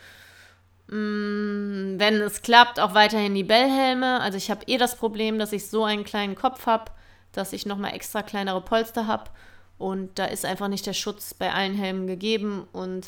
Mm, 0.87 1.99
wenn 1.99 2.21
es 2.21 2.41
klappt, 2.41 2.79
auch 2.79 2.93
weiterhin 2.93 3.35
die 3.35 3.43
Bellhelme. 3.43 4.21
Also 4.21 4.37
ich 4.37 4.49
habe 4.49 4.63
eh 4.67 4.77
das 4.77 4.95
Problem, 4.95 5.39
dass 5.39 5.51
ich 5.51 5.69
so 5.69 5.83
einen 5.83 6.05
kleinen 6.05 6.35
Kopf 6.35 6.67
habe, 6.67 6.91
dass 7.33 7.51
ich 7.51 7.65
nochmal 7.65 7.95
extra 7.95 8.23
kleinere 8.23 8.61
Polster 8.61 9.07
habe. 9.07 9.29
Und 9.77 10.17
da 10.19 10.25
ist 10.25 10.45
einfach 10.45 10.69
nicht 10.69 10.85
der 10.85 10.93
Schutz 10.93 11.33
bei 11.33 11.51
allen 11.51 11.75
Helmen 11.75 12.07
gegeben. 12.07 12.65
Und 12.71 13.05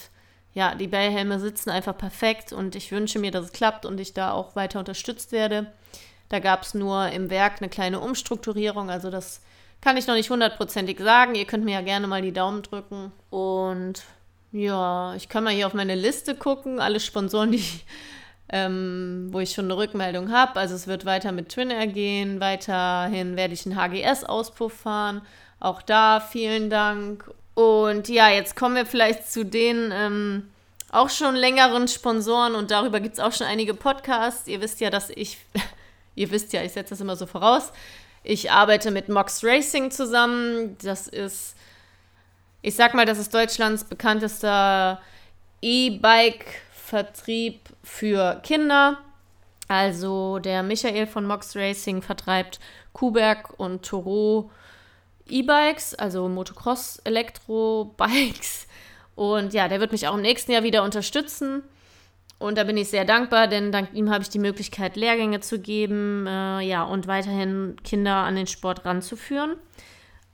ja, 0.56 0.74
die 0.74 0.88
Bellhelme 0.88 1.40
sitzen 1.40 1.70
einfach 1.70 1.96
perfekt 1.96 2.52
und 2.52 2.76
ich 2.76 2.92
wünsche 2.92 3.20
mir, 3.20 3.30
dass 3.30 3.46
es 3.46 3.52
klappt 3.52 3.86
und 3.86 4.00
ich 4.00 4.14
da 4.14 4.32
auch 4.32 4.56
weiter 4.56 4.80
unterstützt 4.80 5.32
werde. 5.32 5.72
Da 6.30 6.40
gab 6.40 6.64
es 6.64 6.74
nur 6.74 7.10
im 7.10 7.30
Werk 7.30 7.58
eine 7.60 7.70
kleine 7.70 8.00
Umstrukturierung, 8.00 8.90
also 8.90 9.12
das 9.12 9.42
kann 9.82 9.98
ich 9.98 10.08
noch 10.08 10.16
nicht 10.16 10.32
hundertprozentig 10.32 10.98
sagen. 11.00 11.36
Ihr 11.36 11.46
könnt 11.46 11.66
mir 11.66 11.74
ja 11.74 11.82
gerne 11.82 12.08
mal 12.08 12.24
die 12.24 12.34
Daumen 12.34 12.64
drücken. 12.64 13.12
Und 13.30 14.02
ja, 14.52 15.14
ich 15.14 15.30
kann 15.30 15.44
mal 15.44 15.54
hier 15.54 15.68
auf 15.68 15.76
meine 15.76 15.94
Liste 15.94 16.34
gucken, 16.34 16.80
alle 16.80 17.00
Sponsoren, 17.00 17.52
die 17.52 17.64
ähm, 18.50 19.30
wo 19.32 19.40
ich 19.40 19.52
schon 19.52 19.66
eine 19.66 19.78
Rückmeldung 19.78 20.32
habe. 20.32 20.60
Also 20.60 20.76
es 20.76 20.88
wird 20.88 21.06
weiter 21.06 21.32
mit 21.32 21.50
Twin 21.50 21.70
Air 21.70 21.88
gehen, 21.88 22.40
weiterhin 22.40 23.36
werde 23.36 23.54
ich 23.54 23.66
einen 23.66 23.76
HGS-Auspuff 23.76 24.74
fahren. 24.74 25.22
Auch 25.60 25.82
da 25.82 26.20
vielen 26.20 26.70
Dank. 26.70 27.30
Und 27.56 28.08
ja, 28.10 28.30
jetzt 28.30 28.56
kommen 28.56 28.76
wir 28.76 28.86
vielleicht 28.86 29.32
zu 29.32 29.44
den 29.44 29.92
ähm, 29.94 30.52
auch 30.92 31.10
schon 31.10 31.36
längeren 31.36 31.88
Sponsoren 31.88 32.54
und 32.54 32.70
darüber 32.70 33.00
gibt 33.00 33.16
es 33.16 33.20
auch 33.20 33.34
schon 33.34 33.48
einige 33.48 33.74
Podcasts. 33.74 34.48
Ihr 34.48 34.62
wisst 34.62 34.80
ja, 34.82 34.90
dass 34.90 35.10
ich 35.10 35.38
Ihr 36.16 36.32
wisst 36.32 36.54
ja, 36.54 36.64
ich 36.64 36.72
setze 36.72 36.92
das 36.92 37.02
immer 37.02 37.18
so 37.18 37.26
voraus. 37.28 37.74
Ich 38.24 38.50
arbeite 38.52 38.90
mit 38.90 39.10
Mox 39.10 39.44
Racing 39.44 39.92
zusammen. 39.92 40.78
Das 40.82 41.08
ist, 41.08 41.56
ich 42.62 42.76
sag 42.76 42.94
mal, 42.94 43.06
das 43.06 43.20
ist 43.20 43.34
Deutschlands 43.34 43.84
bekanntester 43.84 45.02
E-Bike-Vertrieb 45.62 47.60
für 47.84 48.40
Kinder. 48.44 48.98
Also 49.68 50.40
der 50.40 50.64
Michael 50.64 51.06
von 51.08 51.26
Mox 51.26 51.56
Racing 51.56 52.02
vertreibt 52.02 52.60
Kuberg 52.94 53.60
und 53.60 53.84
Toro 53.86 54.50
E-Bikes, 55.28 55.96
also 55.96 56.28
Motocross 56.28 57.00
Elektro-Bikes. 57.04 58.68
Und 59.16 59.54
ja, 59.54 59.68
der 59.68 59.80
wird 59.80 59.92
mich 59.92 60.08
auch 60.08 60.16
im 60.16 60.22
nächsten 60.22 60.52
Jahr 60.52 60.64
wieder 60.64 60.84
unterstützen. 60.84 61.64
Und 62.38 62.58
da 62.58 62.66
bin 62.66 62.76
ich 62.78 62.90
sehr 62.90 63.06
dankbar, 63.06 63.48
denn 63.48 63.72
dank 63.72 63.94
ihm 63.94 64.12
habe 64.12 64.22
ich 64.22 64.30
die 64.30 64.40
Möglichkeit, 64.40 64.98
Lehrgänge 64.98 65.40
zu 65.40 65.60
geben, 65.60 66.28
äh, 66.28 66.62
ja, 66.62 66.84
und 66.84 67.08
weiterhin 67.08 67.78
Kinder 67.84 68.16
an 68.16 68.36
den 68.36 68.48
Sport 68.48 68.86
ranzuführen. 68.86 69.56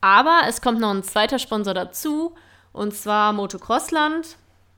Aber 0.01 0.41
es 0.48 0.62
kommt 0.62 0.79
noch 0.79 0.89
ein 0.89 1.03
zweiter 1.03 1.38
Sponsor 1.38 1.75
dazu, 1.75 2.33
und 2.74 2.93
zwar 2.95 3.33
Motocrossland. 3.33 4.36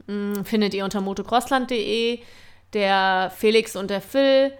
Hm, 0.07 0.43
findet 0.43 0.73
ihr 0.73 0.83
unter 0.83 0.99
motocrossland.de. 0.99 2.19
Der 2.73 3.31
Felix 3.35 3.75
und 3.75 3.89
der 3.89 4.01
Phil 4.01 4.51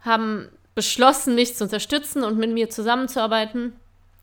haben 0.00 0.48
beschlossen, 0.74 1.34
mich 1.34 1.56
zu 1.56 1.64
unterstützen 1.64 2.24
und 2.24 2.38
mit 2.38 2.50
mir 2.50 2.70
zusammenzuarbeiten. 2.70 3.74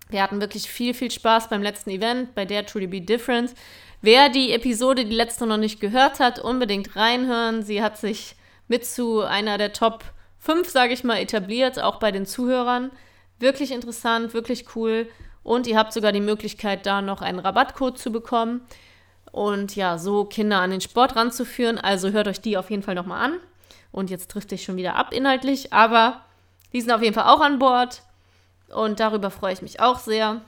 Wir 0.09 0.23
hatten 0.23 0.39
wirklich 0.39 0.69
viel, 0.69 0.93
viel 0.93 1.11
Spaß 1.11 1.49
beim 1.49 1.61
letzten 1.61 1.89
Event, 1.89 2.33
bei 2.33 2.45
Dare 2.45 2.65
Truly 2.65 2.87
Be 2.87 3.01
Different. 3.01 3.53
Wer 4.01 4.29
die 4.29 4.53
Episode, 4.53 5.05
die 5.05 5.15
letzte 5.15 5.45
noch 5.45 5.57
nicht 5.57 5.79
gehört 5.79 6.19
hat, 6.19 6.39
unbedingt 6.39 6.95
reinhören. 6.95 7.63
Sie 7.63 7.81
hat 7.81 7.97
sich 7.97 8.35
mit 8.67 8.85
zu 8.85 9.21
einer 9.21 9.57
der 9.57 9.73
Top 9.73 10.03
5, 10.39 10.69
sage 10.69 10.93
ich 10.93 11.03
mal, 11.03 11.17
etabliert, 11.17 11.81
auch 11.81 11.99
bei 11.99 12.11
den 12.11 12.25
Zuhörern. 12.25 12.91
Wirklich 13.39 13.71
interessant, 13.71 14.33
wirklich 14.33 14.75
cool. 14.75 15.07
Und 15.43 15.67
ihr 15.67 15.77
habt 15.77 15.93
sogar 15.93 16.11
die 16.11 16.21
Möglichkeit, 16.21 16.85
da 16.85 17.01
noch 17.01 17.21
einen 17.21 17.39
Rabattcode 17.39 17.97
zu 17.97 18.11
bekommen 18.11 18.61
und 19.31 19.75
ja, 19.75 19.97
so 19.97 20.25
Kinder 20.25 20.59
an 20.59 20.71
den 20.71 20.81
Sport 20.81 21.15
ranzuführen. 21.15 21.77
Also 21.77 22.09
hört 22.09 22.27
euch 22.27 22.41
die 22.41 22.57
auf 22.57 22.69
jeden 22.69 22.83
Fall 22.83 22.95
nochmal 22.95 23.23
an. 23.23 23.39
Und 23.91 24.09
jetzt 24.09 24.31
trifft 24.31 24.49
sich 24.49 24.63
schon 24.63 24.77
wieder 24.77 24.95
ab 24.95 25.13
inhaltlich, 25.13 25.73
aber 25.73 26.21
die 26.73 26.81
sind 26.81 26.91
auf 26.91 27.01
jeden 27.01 27.13
Fall 27.13 27.33
auch 27.33 27.41
an 27.41 27.59
Bord 27.59 28.03
und 28.69 28.99
darüber 28.99 29.31
freue 29.31 29.53
ich 29.53 29.61
mich 29.61 29.79
auch 29.79 29.99
sehr. 29.99 30.41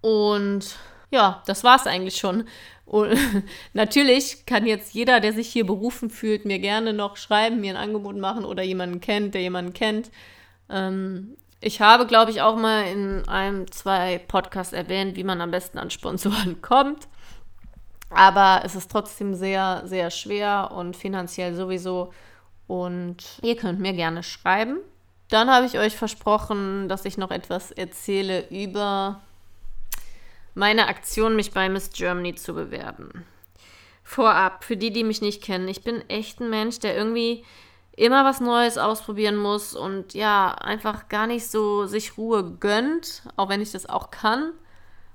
Und 0.00 0.76
ja, 1.10 1.42
das 1.46 1.64
war 1.64 1.76
es 1.76 1.86
eigentlich 1.86 2.16
schon. 2.16 2.44
Und 2.84 3.18
natürlich 3.72 4.46
kann 4.46 4.66
jetzt 4.66 4.94
jeder, 4.94 5.20
der 5.20 5.32
sich 5.32 5.48
hier 5.48 5.66
berufen 5.66 6.10
fühlt, 6.10 6.44
mir 6.44 6.58
gerne 6.58 6.92
noch 6.92 7.16
schreiben, 7.16 7.60
mir 7.60 7.72
ein 7.74 7.82
Angebot 7.82 8.16
machen 8.16 8.44
oder 8.44 8.62
jemanden 8.62 9.00
kennt, 9.00 9.34
der 9.34 9.42
jemanden 9.42 9.72
kennt. 9.72 10.10
Ähm, 10.70 11.36
ich 11.60 11.80
habe, 11.80 12.06
glaube 12.06 12.30
ich, 12.30 12.42
auch 12.42 12.56
mal 12.56 12.82
in 12.86 13.26
einem, 13.28 13.70
zwei 13.72 14.18
Podcasts 14.18 14.72
erwähnt, 14.72 15.16
wie 15.16 15.24
man 15.24 15.40
am 15.40 15.50
besten 15.50 15.78
an 15.78 15.90
Sponsoren 15.90 16.60
kommt. 16.62 17.08
Aber 18.08 18.62
es 18.64 18.76
ist 18.76 18.90
trotzdem 18.90 19.34
sehr, 19.34 19.82
sehr 19.84 20.10
schwer 20.10 20.70
und 20.72 20.96
finanziell 20.96 21.54
sowieso. 21.54 22.12
Und 22.68 23.16
ihr 23.42 23.56
könnt 23.56 23.80
mir 23.80 23.94
gerne 23.94 24.22
schreiben. 24.22 24.78
Dann 25.28 25.50
habe 25.50 25.66
ich 25.66 25.78
euch 25.78 25.96
versprochen, 25.96 26.88
dass 26.88 27.04
ich 27.04 27.18
noch 27.18 27.30
etwas 27.30 27.72
erzähle 27.72 28.48
über 28.48 29.20
meine 30.54 30.88
Aktion, 30.88 31.36
mich 31.36 31.52
bei 31.52 31.68
Miss 31.68 31.90
Germany 31.90 32.34
zu 32.34 32.54
bewerben. 32.54 33.24
Vorab, 34.04 34.64
für 34.64 34.76
die, 34.76 34.92
die 34.92 35.04
mich 35.04 35.20
nicht 35.20 35.42
kennen, 35.42 35.68
ich 35.68 35.82
bin 35.82 36.08
echt 36.08 36.40
ein 36.40 36.48
Mensch, 36.48 36.78
der 36.78 36.96
irgendwie 36.96 37.44
immer 37.96 38.24
was 38.24 38.40
Neues 38.40 38.78
ausprobieren 38.78 39.36
muss 39.36 39.74
und 39.74 40.14
ja, 40.14 40.54
einfach 40.54 41.08
gar 41.08 41.26
nicht 41.26 41.46
so 41.50 41.86
sich 41.86 42.16
Ruhe 42.16 42.44
gönnt, 42.60 43.22
auch 43.36 43.48
wenn 43.48 43.62
ich 43.62 43.72
das 43.72 43.88
auch 43.88 44.10
kann. 44.10 44.52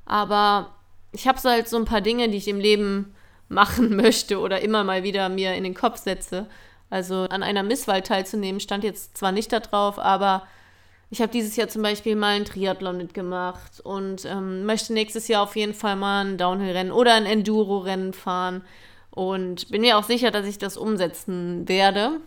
Aber 0.05 0.75
ich 1.11 1.27
habe 1.27 1.39
so 1.39 1.49
halt 1.49 1.69
so 1.69 1.77
ein 1.77 1.85
paar 1.85 2.01
Dinge, 2.01 2.27
die 2.29 2.37
ich 2.37 2.47
im 2.47 2.59
Leben 2.59 3.15
machen 3.49 3.95
möchte 3.95 4.39
oder 4.39 4.61
immer 4.61 4.83
mal 4.83 5.03
wieder 5.03 5.29
mir 5.29 5.53
in 5.53 5.63
den 5.63 5.75
Kopf 5.75 5.97
setze. 5.97 6.47
Also 6.91 7.23
an 7.29 7.41
einer 7.41 7.63
Misswahl 7.63 8.03
teilzunehmen, 8.03 8.59
stand 8.59 8.83
jetzt 8.83 9.17
zwar 9.17 9.31
nicht 9.31 9.51
da 9.51 9.61
drauf, 9.61 9.97
aber 9.97 10.45
ich 11.09 11.21
habe 11.21 11.31
dieses 11.31 11.55
Jahr 11.55 11.69
zum 11.69 11.81
Beispiel 11.81 12.15
mal 12.15 12.35
einen 12.35 12.45
Triathlon 12.45 12.97
mitgemacht 12.97 13.79
und 13.79 14.25
ähm, 14.25 14.65
möchte 14.65 14.93
nächstes 14.93 15.27
Jahr 15.27 15.43
auf 15.43 15.55
jeden 15.55 15.73
Fall 15.73 15.95
mal 15.95 16.25
ein 16.25 16.37
Downhill-Rennen 16.37 16.91
oder 16.91 17.13
ein 17.13 17.25
Enduro-Rennen 17.25 18.13
fahren 18.13 18.63
und 19.09 19.69
bin 19.69 19.81
mir 19.81 19.97
auch 19.97 20.03
sicher, 20.03 20.31
dass 20.31 20.45
ich 20.45 20.57
das 20.57 20.75
umsetzen 20.75 21.67
werde. 21.67 22.19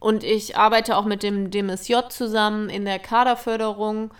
Und 0.00 0.24
ich 0.24 0.56
arbeite 0.56 0.96
auch 0.96 1.04
mit 1.04 1.22
dem 1.22 1.52
DMSJ 1.52 2.08
zusammen 2.08 2.68
in 2.68 2.84
der 2.84 2.98
Kaderförderung 2.98 4.12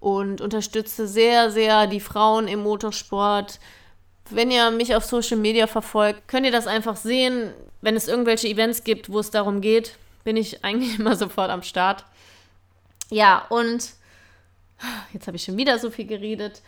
und 0.00 0.40
unterstütze 0.40 1.06
sehr, 1.06 1.50
sehr 1.50 1.86
die 1.86 2.00
Frauen 2.00 2.48
im 2.48 2.62
Motorsport. 2.62 3.60
Wenn 4.30 4.50
ihr 4.50 4.70
mich 4.70 4.94
auf 4.94 5.04
Social 5.04 5.36
Media 5.36 5.66
verfolgt, 5.66 6.28
könnt 6.28 6.46
ihr 6.46 6.52
das 6.52 6.66
einfach 6.66 6.96
sehen 6.96 7.52
wenn 7.86 7.94
es 7.94 8.08
irgendwelche 8.08 8.48
Events 8.48 8.82
gibt, 8.82 9.12
wo 9.12 9.20
es 9.20 9.30
darum 9.30 9.60
geht, 9.60 9.96
bin 10.24 10.36
ich 10.36 10.64
eigentlich 10.64 10.98
immer 10.98 11.14
sofort 11.16 11.50
am 11.50 11.62
Start. 11.62 12.04
Ja, 13.10 13.46
und 13.48 13.90
jetzt 15.12 15.28
habe 15.28 15.36
ich 15.36 15.44
schon 15.44 15.56
wieder 15.56 15.78
so 15.78 15.90
viel 15.90 16.06
geredet. 16.06 16.62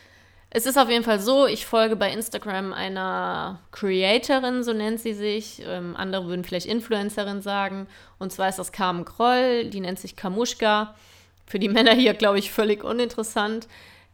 Es 0.50 0.65
ist 0.65 0.79
auf 0.79 0.88
jeden 0.88 1.05
Fall 1.05 1.21
so, 1.21 1.47
ich 1.47 1.67
folge 1.67 1.97
bei 1.97 2.11
Instagram 2.11 2.73
einer 2.73 3.59
Creatorin, 3.73 4.62
so 4.62 4.73
nennt 4.73 5.00
sie 5.00 5.12
sich. 5.12 5.61
Ähm, 5.67 5.95
andere 5.95 6.27
würden 6.27 6.45
vielleicht 6.45 6.67
Influencerin 6.67 7.43
sagen. 7.43 7.87
Und 8.19 8.33
zwar 8.33 8.49
ist 8.49 8.59
das 8.59 8.73
Carmen 8.73 9.05
Kroll, 9.05 9.67
die 9.67 9.81
nennt 9.81 9.99
sich 9.99 10.15
Kamuschka. 10.17 10.95
Für 11.47 11.59
die 11.59 11.69
Männer 11.69 11.93
hier, 11.93 12.15
glaube 12.15 12.38
ich, 12.38 12.50
völlig 12.53 12.83
uninteressant. 12.83 13.67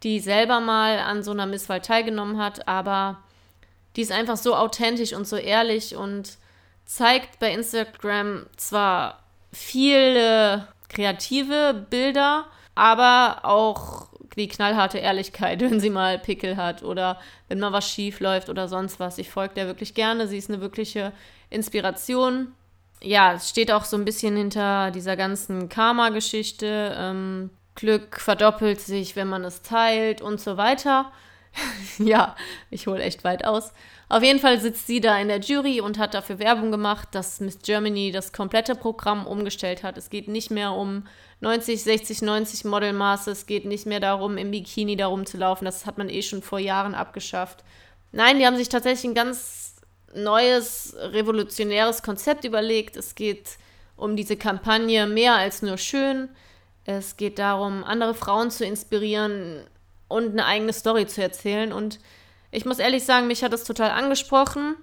Die 0.03 0.19
selber 0.19 0.59
mal 0.59 0.99
an 0.99 1.23
so 1.23 1.31
einer 1.31 1.47
Misswahl 1.47 1.83
teilgenommen 1.83 2.39
hat, 2.39 2.67
aber 2.67 3.19
die 3.97 4.03
ist 4.03 4.13
einfach 4.13 4.37
so 4.37 4.55
authentisch 4.55 5.13
und 5.13 5.27
so 5.27 5.37
ehrlich 5.37 5.97
und 5.97 6.39
zeigt 6.85 7.39
bei 7.39 7.53
Instagram 7.53 8.47
zwar 8.57 9.23
viele 9.53 10.69
kreative 10.89 11.87
Bilder, 11.89 12.47
aber 12.75 13.41
auch 13.45 14.09
die 14.37 14.49
knallharte 14.49 14.99
Ehrlichkeit, 14.99 15.61
wenn 15.61 15.81
sie 15.81 15.91
mal 15.91 16.19
Pickel 16.19 16.57
hat 16.57 16.83
oder 16.83 17.21
wenn 17.49 17.61
mal 17.61 17.73
was 17.73 17.89
schief 17.89 18.21
läuft 18.21 18.49
oder 18.49 18.69
sonst 18.69 19.01
was. 19.01 19.19
Ich 19.19 19.31
folge 19.31 19.55
der 19.55 19.67
wirklich 19.67 19.95
gerne. 19.95 20.29
Sie 20.29 20.39
ist 20.39 20.51
eine 20.51 20.61
wirkliche 20.61 21.13
Inspiration. 21.51 22.53
Ja, 23.03 23.35
es 23.35 23.51
steht 23.51 23.71
auch 23.71 23.85
so 23.85 23.97
ein 23.97 24.05
bisschen 24.05 24.37
hinter 24.37 24.91
dieser 24.91 25.17
ganzen 25.17 25.69
Karma-Geschichte. 25.69 26.97
Ähm, 26.99 27.51
Glück 27.75 28.21
verdoppelt 28.21 28.81
sich, 28.81 29.17
wenn 29.17 29.29
man 29.29 29.45
es 29.45 29.63
teilt 29.63 30.23
und 30.23 30.41
so 30.41 30.57
weiter. 30.57 31.13
ja, 31.99 32.37
ich 32.71 32.87
hole 32.87 33.03
echt 33.03 33.25
weit 33.25 33.45
aus. 33.45 33.73
Auf 34.09 34.23
jeden 34.23 34.39
Fall 34.39 34.61
sitzt 34.61 34.87
sie 34.87 35.01
da 35.01 35.19
in 35.19 35.29
der 35.29 35.41
Jury 35.41 35.81
und 35.81 35.99
hat 35.99 36.15
dafür 36.15 36.39
Werbung 36.39 36.71
gemacht, 36.71 37.09
dass 37.13 37.41
Miss 37.41 37.59
Germany 37.63 38.13
das 38.13 38.33
komplette 38.33 38.75
Programm 38.75 39.27
umgestellt 39.27 39.83
hat. 39.83 39.97
Es 39.97 40.11
geht 40.11 40.29
nicht 40.29 40.51
mehr 40.51 40.73
um 40.73 41.07
90, 41.41 41.83
60, 41.83 42.23
90 42.23 42.65
Modelmaße. 42.65 43.31
Es 43.31 43.47
geht 43.47 43.65
nicht 43.65 43.87
mehr 43.87 44.01
darum, 44.01 44.37
im 44.37 44.51
Bikini 44.51 44.97
darum 44.97 45.27
zu 45.27 45.37
laufen. 45.37 45.65
Das 45.65 45.87
hat 45.87 45.99
man 45.99 46.09
eh 46.09 46.23
schon 46.23 46.43
vor 46.43 46.59
Jahren 46.59 46.95
abgeschafft. 46.95 47.65
Nein, 48.13 48.39
die 48.39 48.47
haben 48.47 48.57
sich 48.57 48.69
tatsächlich 48.69 49.11
ein 49.11 49.15
ganz 49.15 49.77
neues, 50.15 50.95
revolutionäres 50.97 52.03
Konzept 52.03 52.45
überlegt. 52.45 52.97
Es 52.97 53.15
geht 53.15 53.59
um 53.97 54.17
diese 54.17 54.37
Kampagne 54.37 55.07
mehr 55.07 55.35
als 55.35 55.63
nur 55.63 55.79
schön. 55.79 56.29
Es 56.85 57.17
geht 57.17 57.39
darum, 57.39 57.83
andere 57.83 58.15
Frauen 58.15 58.51
zu 58.51 58.65
inspirieren 58.65 59.65
und 60.09 60.33
eine 60.33 60.47
eigene 60.47 60.73
Story 60.73 61.07
zu 61.07 61.23
erzählen. 61.23 61.73
Und 61.73 61.99
ich 62.51 62.65
muss 62.65 62.79
ehrlich 62.79 63.05
sagen, 63.05 63.27
mich 63.27 63.43
hat 63.43 63.53
das 63.53 63.65
total 63.65 63.91
angesprochen. 63.91 64.77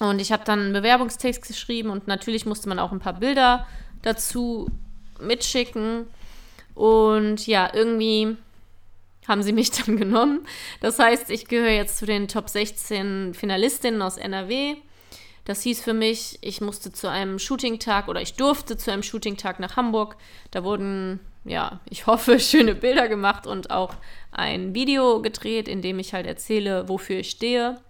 Und 0.00 0.20
ich 0.20 0.32
habe 0.32 0.44
dann 0.44 0.60
einen 0.60 0.72
Bewerbungstext 0.72 1.46
geschrieben 1.46 1.90
und 1.90 2.06
natürlich 2.06 2.46
musste 2.46 2.68
man 2.68 2.78
auch 2.78 2.92
ein 2.92 3.00
paar 3.00 3.18
Bilder 3.18 3.66
dazu 4.02 4.68
mitschicken. 5.20 6.06
Und 6.74 7.46
ja, 7.48 7.70
irgendwie 7.74 8.36
haben 9.26 9.42
sie 9.42 9.52
mich 9.52 9.70
dann 9.86 9.96
genommen. 9.96 10.46
Das 10.80 10.98
heißt, 10.98 11.30
ich 11.30 11.46
gehöre 11.46 11.72
jetzt 11.72 11.98
zu 11.98 12.06
den 12.06 12.28
Top 12.28 12.48
16 12.48 13.34
Finalistinnen 13.34 14.02
aus 14.02 14.16
NRW. 14.16 14.76
Das 15.44 15.62
hieß 15.62 15.80
für 15.80 15.94
mich, 15.94 16.38
ich 16.42 16.60
musste 16.60 16.92
zu 16.92 17.08
einem 17.08 17.38
Shooting-Tag 17.38 18.08
oder 18.08 18.20
ich 18.20 18.34
durfte 18.34 18.76
zu 18.76 18.92
einem 18.92 19.02
Shooting-Tag 19.02 19.60
nach 19.60 19.76
Hamburg. 19.76 20.16
Da 20.50 20.62
wurden, 20.62 21.20
ja, 21.48 21.80
ich 21.88 22.06
hoffe, 22.06 22.38
schöne 22.40 22.74
Bilder 22.74 23.08
gemacht 23.08 23.46
und 23.46 23.70
auch 23.70 23.94
ein 24.32 24.74
Video 24.74 25.22
gedreht, 25.22 25.68
in 25.68 25.82
dem 25.82 25.98
ich 25.98 26.14
halt 26.14 26.26
erzähle, 26.26 26.88
wofür 26.88 27.18
ich 27.18 27.30
stehe. 27.30 27.80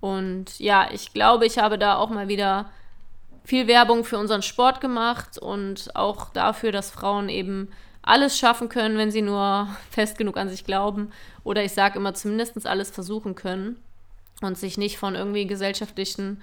Und 0.00 0.58
ja, 0.58 0.88
ich 0.92 1.12
glaube, 1.12 1.46
ich 1.46 1.58
habe 1.58 1.78
da 1.78 1.96
auch 1.96 2.10
mal 2.10 2.28
wieder 2.28 2.70
viel 3.44 3.66
Werbung 3.66 4.04
für 4.04 4.18
unseren 4.18 4.42
Sport 4.42 4.80
gemacht 4.80 5.38
und 5.38 5.94
auch 5.94 6.30
dafür, 6.30 6.72
dass 6.72 6.90
Frauen 6.90 7.28
eben 7.28 7.68
alles 8.02 8.38
schaffen 8.38 8.68
können, 8.68 8.96
wenn 8.96 9.10
sie 9.10 9.22
nur 9.22 9.68
fest 9.90 10.18
genug 10.18 10.36
an 10.36 10.48
sich 10.48 10.64
glauben. 10.64 11.10
Oder 11.44 11.64
ich 11.64 11.72
sage 11.72 11.98
immer 11.98 12.14
zumindest 12.14 12.66
alles 12.66 12.90
versuchen 12.90 13.34
können 13.34 13.76
und 14.40 14.56
sich 14.56 14.78
nicht 14.78 14.98
von 14.98 15.14
irgendwie 15.14 15.46
gesellschaftlichen 15.46 16.42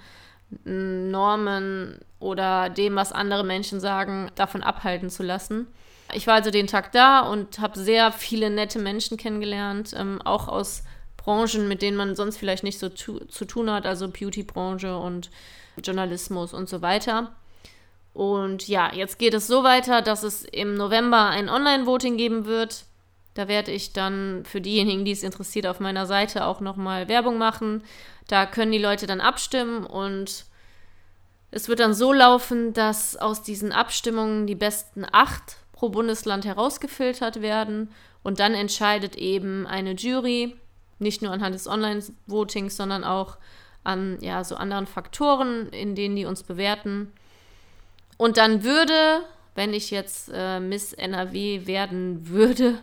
Normen 0.64 1.98
oder 2.20 2.70
dem, 2.70 2.96
was 2.96 3.12
andere 3.12 3.44
Menschen 3.44 3.80
sagen, 3.80 4.30
davon 4.34 4.62
abhalten 4.62 5.10
zu 5.10 5.22
lassen. 5.22 5.66
Ich 6.14 6.26
war 6.26 6.34
also 6.34 6.50
den 6.50 6.66
Tag 6.66 6.92
da 6.92 7.20
und 7.20 7.58
habe 7.58 7.78
sehr 7.78 8.12
viele 8.12 8.50
nette 8.50 8.78
Menschen 8.78 9.16
kennengelernt, 9.16 9.92
ähm, 9.96 10.22
auch 10.22 10.48
aus 10.48 10.82
Branchen, 11.16 11.68
mit 11.68 11.82
denen 11.82 11.96
man 11.96 12.16
sonst 12.16 12.38
vielleicht 12.38 12.64
nicht 12.64 12.78
so 12.78 12.88
tu 12.88 13.18
zu 13.26 13.44
tun 13.44 13.70
hat, 13.70 13.84
also 13.84 14.08
Beauty-Branche 14.08 14.96
und 14.96 15.30
Journalismus 15.82 16.54
und 16.54 16.68
so 16.68 16.80
weiter. 16.80 17.32
Und 18.14 18.66
ja, 18.66 18.92
jetzt 18.94 19.18
geht 19.18 19.34
es 19.34 19.46
so 19.46 19.62
weiter, 19.62 20.02
dass 20.02 20.22
es 20.22 20.44
im 20.44 20.74
November 20.74 21.26
ein 21.26 21.48
Online-Voting 21.48 22.16
geben 22.16 22.46
wird. 22.46 22.84
Da 23.34 23.46
werde 23.46 23.70
ich 23.70 23.92
dann 23.92 24.44
für 24.44 24.60
diejenigen, 24.60 25.04
die 25.04 25.12
es 25.12 25.22
interessiert, 25.22 25.66
auf 25.66 25.78
meiner 25.78 26.06
Seite 26.06 26.46
auch 26.46 26.60
nochmal 26.60 27.08
Werbung 27.08 27.38
machen. 27.38 27.84
Da 28.26 28.46
können 28.46 28.72
die 28.72 28.78
Leute 28.78 29.06
dann 29.06 29.20
abstimmen 29.20 29.84
und 29.84 30.46
es 31.50 31.68
wird 31.68 31.80
dann 31.80 31.94
so 31.94 32.12
laufen, 32.12 32.72
dass 32.72 33.16
aus 33.16 33.42
diesen 33.42 33.72
Abstimmungen 33.72 34.46
die 34.46 34.54
besten 34.54 35.06
acht 35.12 35.56
pro 35.78 35.90
Bundesland 35.90 36.44
herausgefiltert 36.44 37.40
werden 37.40 37.90
und 38.24 38.40
dann 38.40 38.54
entscheidet 38.54 39.14
eben 39.14 39.64
eine 39.64 39.92
Jury, 39.92 40.56
nicht 40.98 41.22
nur 41.22 41.30
anhand 41.30 41.54
des 41.54 41.68
Online-Votings, 41.68 42.76
sondern 42.76 43.04
auch 43.04 43.38
an 43.84 44.18
ja, 44.20 44.42
so 44.42 44.56
anderen 44.56 44.88
Faktoren, 44.88 45.68
in 45.68 45.94
denen 45.94 46.16
die 46.16 46.24
uns 46.24 46.42
bewerten. 46.42 47.12
Und 48.16 48.38
dann 48.38 48.64
würde, 48.64 49.22
wenn 49.54 49.72
ich 49.72 49.92
jetzt 49.92 50.32
äh, 50.34 50.58
Miss 50.58 50.94
NRW 50.94 51.68
werden 51.68 52.28
würde, 52.28 52.80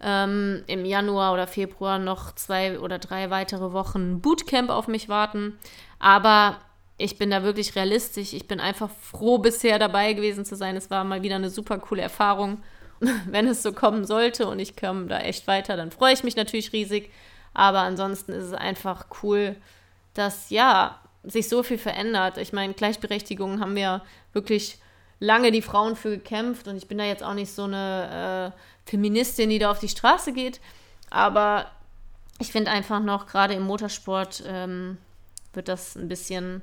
ähm, 0.00 0.64
im 0.66 0.84
Januar 0.84 1.32
oder 1.32 1.46
Februar 1.46 1.98
noch 1.98 2.34
zwei 2.34 2.78
oder 2.78 2.98
drei 2.98 3.30
weitere 3.30 3.72
Wochen 3.72 4.20
Bootcamp 4.20 4.68
auf 4.68 4.86
mich 4.86 5.08
warten. 5.08 5.58
Aber 5.98 6.58
ich 6.98 7.16
bin 7.16 7.30
da 7.30 7.44
wirklich 7.44 7.76
realistisch. 7.76 8.32
Ich 8.32 8.48
bin 8.48 8.58
einfach 8.58 8.90
froh, 8.90 9.38
bisher 9.38 9.78
dabei 9.78 10.12
gewesen 10.12 10.44
zu 10.44 10.56
sein. 10.56 10.76
Es 10.76 10.90
war 10.90 11.04
mal 11.04 11.22
wieder 11.22 11.36
eine 11.36 11.48
super 11.48 11.78
coole 11.78 12.02
Erfahrung. 12.02 12.60
Wenn 13.26 13.46
es 13.46 13.62
so 13.62 13.72
kommen 13.72 14.04
sollte 14.04 14.48
und 14.48 14.58
ich 14.58 14.76
komme 14.76 15.06
da 15.06 15.20
echt 15.20 15.46
weiter, 15.46 15.76
dann 15.76 15.92
freue 15.92 16.12
ich 16.12 16.24
mich 16.24 16.34
natürlich 16.34 16.72
riesig. 16.72 17.12
Aber 17.54 17.80
ansonsten 17.80 18.32
ist 18.32 18.44
es 18.44 18.52
einfach 18.52 19.06
cool, 19.22 19.56
dass 20.14 20.50
ja 20.50 21.00
sich 21.22 21.48
so 21.48 21.62
viel 21.62 21.78
verändert. 21.78 22.36
Ich 22.36 22.52
meine, 22.52 22.74
Gleichberechtigung 22.74 23.60
haben 23.60 23.76
wir 23.76 24.02
wirklich 24.32 24.78
lange 25.20 25.52
die 25.52 25.62
Frauen 25.62 25.94
für 25.94 26.10
gekämpft 26.10 26.66
und 26.68 26.76
ich 26.76 26.88
bin 26.88 26.98
da 26.98 27.04
jetzt 27.04 27.22
auch 27.22 27.34
nicht 27.34 27.52
so 27.52 27.64
eine 27.64 28.52
äh, 28.54 28.90
Feministin, 28.90 29.50
die 29.50 29.58
da 29.58 29.70
auf 29.70 29.78
die 29.78 29.88
Straße 29.88 30.32
geht. 30.32 30.60
Aber 31.10 31.66
ich 32.40 32.50
finde 32.50 32.72
einfach 32.72 33.00
noch, 33.00 33.26
gerade 33.26 33.54
im 33.54 33.62
Motorsport 33.62 34.42
ähm, 34.46 34.98
wird 35.52 35.68
das 35.68 35.96
ein 35.96 36.08
bisschen 36.08 36.62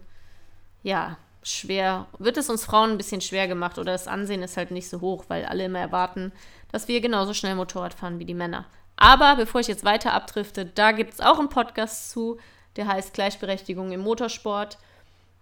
ja, 0.86 1.18
schwer, 1.42 2.06
wird 2.20 2.38
es 2.38 2.48
uns 2.48 2.64
Frauen 2.64 2.92
ein 2.92 2.98
bisschen 2.98 3.20
schwer 3.20 3.48
gemacht 3.48 3.80
oder 3.80 3.92
das 3.92 4.08
Ansehen 4.08 4.44
ist 4.44 4.56
halt 4.56 4.70
nicht 4.70 4.88
so 4.88 5.02
hoch, 5.02 5.26
weil 5.30 5.44
alle 5.46 5.66
immer 5.66 5.80
erwarten, 5.80 6.32
dass 6.72 6.88
wir 6.88 7.02
genauso 7.02 7.34
schnell 7.34 7.56
Motorrad 7.56 7.96
fahren 7.96 8.20
wie 8.20 8.26
die 8.26 8.36
Männer. 8.36 8.66
Aber 8.96 9.36
bevor 9.36 9.62
ich 9.62 9.68
jetzt 9.68 9.84
weiter 9.84 10.14
abdrifte, 10.14 10.64
da 10.64 10.92
gibt 10.92 11.16
es 11.16 11.22
auch 11.22 11.40
einen 11.40 11.50
Podcast 11.50 12.12
zu, 12.12 12.38
der 12.76 12.86
heißt 12.86 13.16
Gleichberechtigung 13.16 13.92
im 13.92 14.02
Motorsport. 14.02 14.78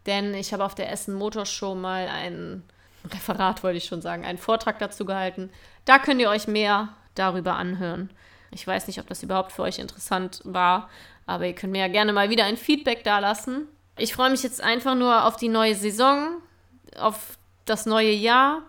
Denn 0.06 0.34
ich 0.34 0.54
habe 0.54 0.64
auf 0.64 0.76
der 0.76 0.90
Essen 0.90 1.14
Motorshow 1.14 1.76
mal 1.76 2.08
ein 2.08 2.64
Referat, 3.04 3.64
wollte 3.64 3.78
ich 3.78 3.86
schon 3.86 4.02
sagen, 4.02 4.24
einen 4.24 4.38
Vortrag 4.38 4.80
dazu 4.80 5.04
gehalten. 5.04 5.50
Da 5.84 6.00
könnt 6.00 6.22
ihr 6.22 6.30
euch 6.30 6.48
mehr 6.48 6.90
darüber 7.16 7.56
anhören. 7.56 8.10
Ich 8.52 8.66
weiß 8.66 8.88
nicht, 8.88 9.00
ob 9.00 9.08
das 9.08 9.24
überhaupt 9.24 9.52
für 9.52 9.64
euch 9.64 9.80
interessant 9.80 10.40
war, 10.46 10.90
aber 11.26 11.48
ihr 11.48 11.56
könnt 11.56 11.74
mir 11.74 11.80
ja 11.80 11.90
gerne 11.90 12.14
mal 12.14 12.30
wieder 12.30 12.46
ein 12.46 12.56
Feedback 12.56 13.04
dalassen. 13.04 13.68
Ich 13.98 14.14
freue 14.14 14.32
mich 14.32 14.44
jetzt 14.44 14.62
einfach 14.62 14.96
nur 14.96 15.26
auf 15.26 15.38
die 15.38 15.50
neue 15.50 15.76
Saison, 15.76 16.42
auf 16.98 17.38
das 17.66 17.86
neue 17.86 18.12
Jahr. 18.12 18.64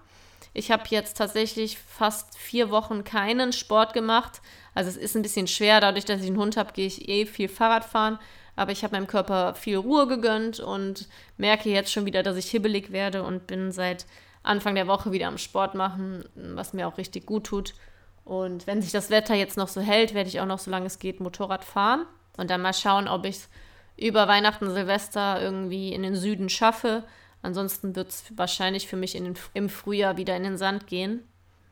Ich 0.53 0.71
habe 0.71 0.85
jetzt 0.91 1.17
tatsächlich 1.17 1.79
fast 1.79 2.37
vier 2.39 2.71
Wochen 2.71 3.05
keinen 3.05 3.53
Sport 3.53 3.95
gemacht. 3.95 4.43
Also 4.75 4.91
es 4.91 4.97
ist 4.97 5.17
ein 5.17 5.23
bisschen 5.23 5.47
schwer, 5.47 5.81
dadurch, 5.81 6.05
dass 6.05 6.21
ich 6.21 6.29
einen 6.29 6.39
Hund 6.39 6.57
habe, 6.57 6.73
gehe 6.73 6.87
ich 6.87 7.09
eh 7.09 7.27
viel 7.27 7.49
Fahrrad 7.49 7.85
fahren. 7.85 8.19
Aber 8.55 8.71
ich 8.71 8.85
habe 8.85 8.95
meinem 8.95 9.07
Körper 9.07 9.55
viel 9.55 9.79
Ruhe 9.79 10.07
gegönnt 10.07 10.61
und 10.61 11.09
merke 11.39 11.71
jetzt 11.71 11.93
schon 11.93 12.07
wieder, 12.07 12.23
dass 12.23 12.37
ich 12.37 12.51
hibbelig 12.51 12.93
werde 12.93 13.25
und 13.25 13.47
bin 13.47 13.73
seit 13.73 14.07
Anfang 14.45 14.75
der 14.75 14.87
Woche 14.87 15.11
wieder 15.11 15.27
am 15.27 15.39
Sport 15.39 15.75
machen, 15.75 16.25
was 16.35 16.73
mir 16.73 16.87
auch 16.87 16.99
richtig 16.99 17.27
gut 17.27 17.45
tut. 17.45 17.75
Und 18.25 18.67
wenn 18.67 18.81
sich 18.81 18.93
das 18.93 19.11
Wetter 19.11 19.35
jetzt 19.35 19.57
noch 19.57 19.69
so 19.69 19.81
hält, 19.81 20.15
werde 20.15 20.29
ich 20.29 20.41
auch 20.41 20.47
noch, 20.47 20.59
solange 20.59 20.87
es 20.87 20.99
geht, 20.99 21.19
Motorrad 21.21 21.65
fahren. 21.65 22.07
Und 22.37 22.51
dann 22.51 22.63
mal 22.63 22.75
schauen, 22.75 23.09
ob 23.09 23.25
ich 23.25 23.37
es 23.37 23.49
über 23.97 24.29
Weihnachten, 24.29 24.71
Silvester 24.71 25.41
irgendwie 25.41 25.93
in 25.93 26.03
den 26.03 26.17
Süden 26.17 26.49
schaffe. 26.49 27.05
Ansonsten 27.43 27.95
wird 27.95 28.11
es 28.11 28.25
wahrscheinlich 28.37 28.89
für 28.89 28.97
mich 28.97 29.13
den, 29.13 29.35
im 29.53 29.69
Frühjahr 29.69 30.17
wieder 30.17 30.37
in 30.37 30.45
den 30.45 30.57
Sand 30.57 30.87
gehen. 30.87 31.23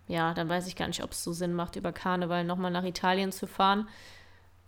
Ja, 0.09 0.35
dann 0.35 0.49
weiß 0.49 0.67
ich 0.67 0.77
gar 0.77 0.89
nicht, 0.89 1.03
ob 1.03 1.13
es 1.13 1.25
so 1.25 1.33
Sinn 1.33 1.55
macht, 1.55 1.77
über 1.77 1.93
Karneval 1.93 2.45
nochmal 2.45 2.71
nach 2.71 2.85
Italien 2.85 3.33
zu 3.33 3.47
fahren, 3.47 3.89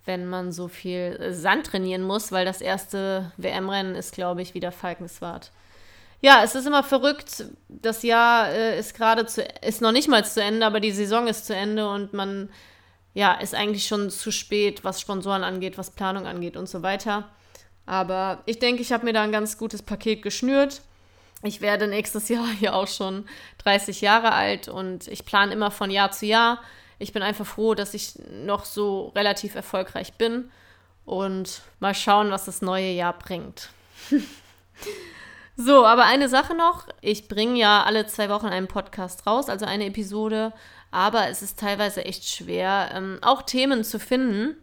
wenn 0.05 0.25
man 0.25 0.51
so 0.51 0.67
viel 0.67 1.33
Sand 1.33 1.67
trainieren 1.67 2.03
muss, 2.03 2.31
weil 2.31 2.45
das 2.45 2.61
erste 2.61 3.31
WM-Rennen 3.37 3.95
ist, 3.95 4.13
glaube 4.13 4.41
ich, 4.41 4.53
wieder 4.53 4.71
Falkenswart. 4.71 5.51
Ja, 6.21 6.41
es 6.43 6.55
ist 6.55 6.65
immer 6.65 6.83
verrückt. 6.83 7.45
Das 7.67 8.01
Jahr 8.01 8.49
äh, 8.49 8.79
ist 8.79 8.95
gerade 8.95 9.25
zu, 9.25 9.43
ist 9.61 9.81
noch 9.81 9.91
nicht 9.91 10.07
mal 10.07 10.25
zu 10.25 10.41
Ende, 10.41 10.65
aber 10.65 10.79
die 10.79 10.91
Saison 10.91 11.27
ist 11.27 11.45
zu 11.45 11.55
Ende 11.55 11.87
und 11.89 12.13
man, 12.13 12.49
ja, 13.15 13.33
ist 13.33 13.55
eigentlich 13.55 13.87
schon 13.87 14.11
zu 14.11 14.29
spät, 14.29 14.83
was 14.83 15.01
Sponsoren 15.01 15.43
angeht, 15.43 15.77
was 15.77 15.89
Planung 15.89 16.27
angeht 16.27 16.57
und 16.57 16.67
so 16.67 16.83
weiter. 16.83 17.29
Aber 17.85 18.43
ich 18.45 18.59
denke, 18.59 18.81
ich 18.81 18.91
habe 18.91 19.05
mir 19.05 19.13
da 19.13 19.23
ein 19.23 19.31
ganz 19.31 19.57
gutes 19.57 19.81
Paket 19.81 20.21
geschnürt. 20.21 20.81
Ich 21.41 21.61
werde 21.61 21.87
nächstes 21.87 22.27
Jahr 22.29 22.47
hier 22.47 22.75
auch 22.75 22.89
schon 22.89 23.25
30 23.59 24.01
Jahre 24.01 24.33
alt 24.33 24.67
und 24.67 25.07
ich 25.07 25.25
plane 25.25 25.53
immer 25.53 25.71
von 25.71 25.89
Jahr 25.89 26.11
zu 26.11 26.25
Jahr. 26.25 26.61
Ich 26.99 27.13
bin 27.13 27.23
einfach 27.23 27.45
froh, 27.45 27.73
dass 27.73 27.93
ich 27.93 28.13
noch 28.29 28.65
so 28.65 29.07
relativ 29.15 29.55
erfolgreich 29.55 30.13
bin 30.13 30.51
und 31.05 31.61
mal 31.79 31.95
schauen, 31.95 32.31
was 32.31 32.45
das 32.45 32.61
neue 32.61 32.91
Jahr 32.91 33.17
bringt. 33.17 33.69
so, 35.55 35.85
aber 35.85 36.03
eine 36.03 36.27
Sache 36.27 36.53
noch. 36.53 36.87
Ich 36.99 37.29
bringe 37.29 37.57
ja 37.57 37.83
alle 37.83 38.07
zwei 38.07 38.27
Wochen 38.29 38.47
einen 38.47 38.67
Podcast 38.67 39.25
raus, 39.25 39.47
also 39.47 39.65
eine 39.65 39.85
Episode, 39.85 40.51
aber 40.91 41.29
es 41.29 41.41
ist 41.41 41.59
teilweise 41.59 42.05
echt 42.05 42.27
schwer, 42.27 42.91
ähm, 42.93 43.19
auch 43.21 43.41
Themen 43.41 43.83
zu 43.83 43.99
finden, 43.99 44.55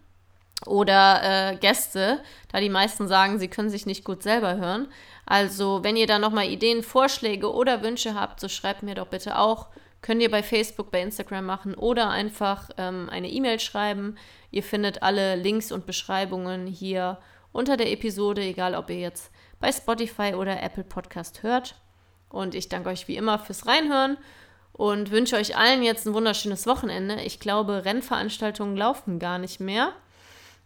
oder 0.66 1.52
äh, 1.52 1.56
Gäste, 1.56 2.22
da 2.50 2.60
die 2.60 2.68
meisten 2.68 3.08
sagen, 3.08 3.38
sie 3.38 3.48
können 3.48 3.70
sich 3.70 3.86
nicht 3.86 4.04
gut 4.04 4.22
selber 4.22 4.56
hören. 4.56 4.88
Also, 5.26 5.82
wenn 5.82 5.96
ihr 5.96 6.06
da 6.06 6.18
nochmal 6.18 6.46
Ideen, 6.46 6.82
Vorschläge 6.82 7.52
oder 7.52 7.82
Wünsche 7.82 8.14
habt, 8.14 8.40
so 8.40 8.48
schreibt 8.48 8.82
mir 8.82 8.94
doch 8.94 9.08
bitte 9.08 9.38
auch. 9.38 9.68
Könnt 10.00 10.20
ihr 10.20 10.30
bei 10.30 10.42
Facebook, 10.42 10.90
bei 10.90 11.00
Instagram 11.00 11.46
machen 11.46 11.74
oder 11.74 12.10
einfach 12.10 12.70
ähm, 12.76 13.08
eine 13.10 13.30
E-Mail 13.30 13.60
schreiben. 13.60 14.16
Ihr 14.50 14.64
findet 14.64 15.02
alle 15.02 15.36
Links 15.36 15.70
und 15.70 15.86
Beschreibungen 15.86 16.66
hier 16.66 17.18
unter 17.52 17.76
der 17.76 17.92
Episode, 17.92 18.42
egal 18.42 18.74
ob 18.74 18.90
ihr 18.90 18.98
jetzt 18.98 19.30
bei 19.60 19.70
Spotify 19.70 20.34
oder 20.34 20.60
Apple 20.60 20.84
Podcast 20.84 21.44
hört. 21.44 21.76
Und 22.28 22.54
ich 22.56 22.68
danke 22.68 22.88
euch 22.88 23.06
wie 23.06 23.16
immer 23.16 23.38
fürs 23.38 23.66
Reinhören 23.66 24.16
und 24.72 25.10
wünsche 25.10 25.36
euch 25.36 25.56
allen 25.56 25.82
jetzt 25.82 26.06
ein 26.06 26.14
wunderschönes 26.14 26.66
Wochenende. 26.66 27.20
Ich 27.22 27.40
glaube, 27.40 27.84
Rennveranstaltungen 27.84 28.76
laufen 28.76 29.18
gar 29.18 29.38
nicht 29.38 29.60
mehr. 29.60 29.92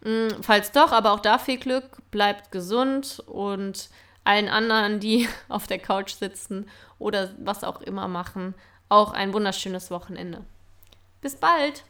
Mm, 0.02 0.28
falls 0.42 0.72
doch, 0.72 0.92
aber 0.92 1.12
auch 1.12 1.20
da 1.20 1.38
viel 1.38 1.58
Glück, 1.58 1.98
bleibt 2.10 2.52
gesund 2.52 3.22
und 3.26 3.88
allen 4.24 4.48
anderen, 4.48 5.00
die 5.00 5.28
auf 5.48 5.66
der 5.66 5.78
Couch 5.78 6.12
sitzen 6.14 6.68
oder 6.98 7.30
was 7.38 7.64
auch 7.64 7.80
immer 7.80 8.08
machen, 8.08 8.54
auch 8.88 9.12
ein 9.12 9.32
wunderschönes 9.32 9.90
Wochenende. 9.90 10.44
Bis 11.20 11.36
bald! 11.36 11.84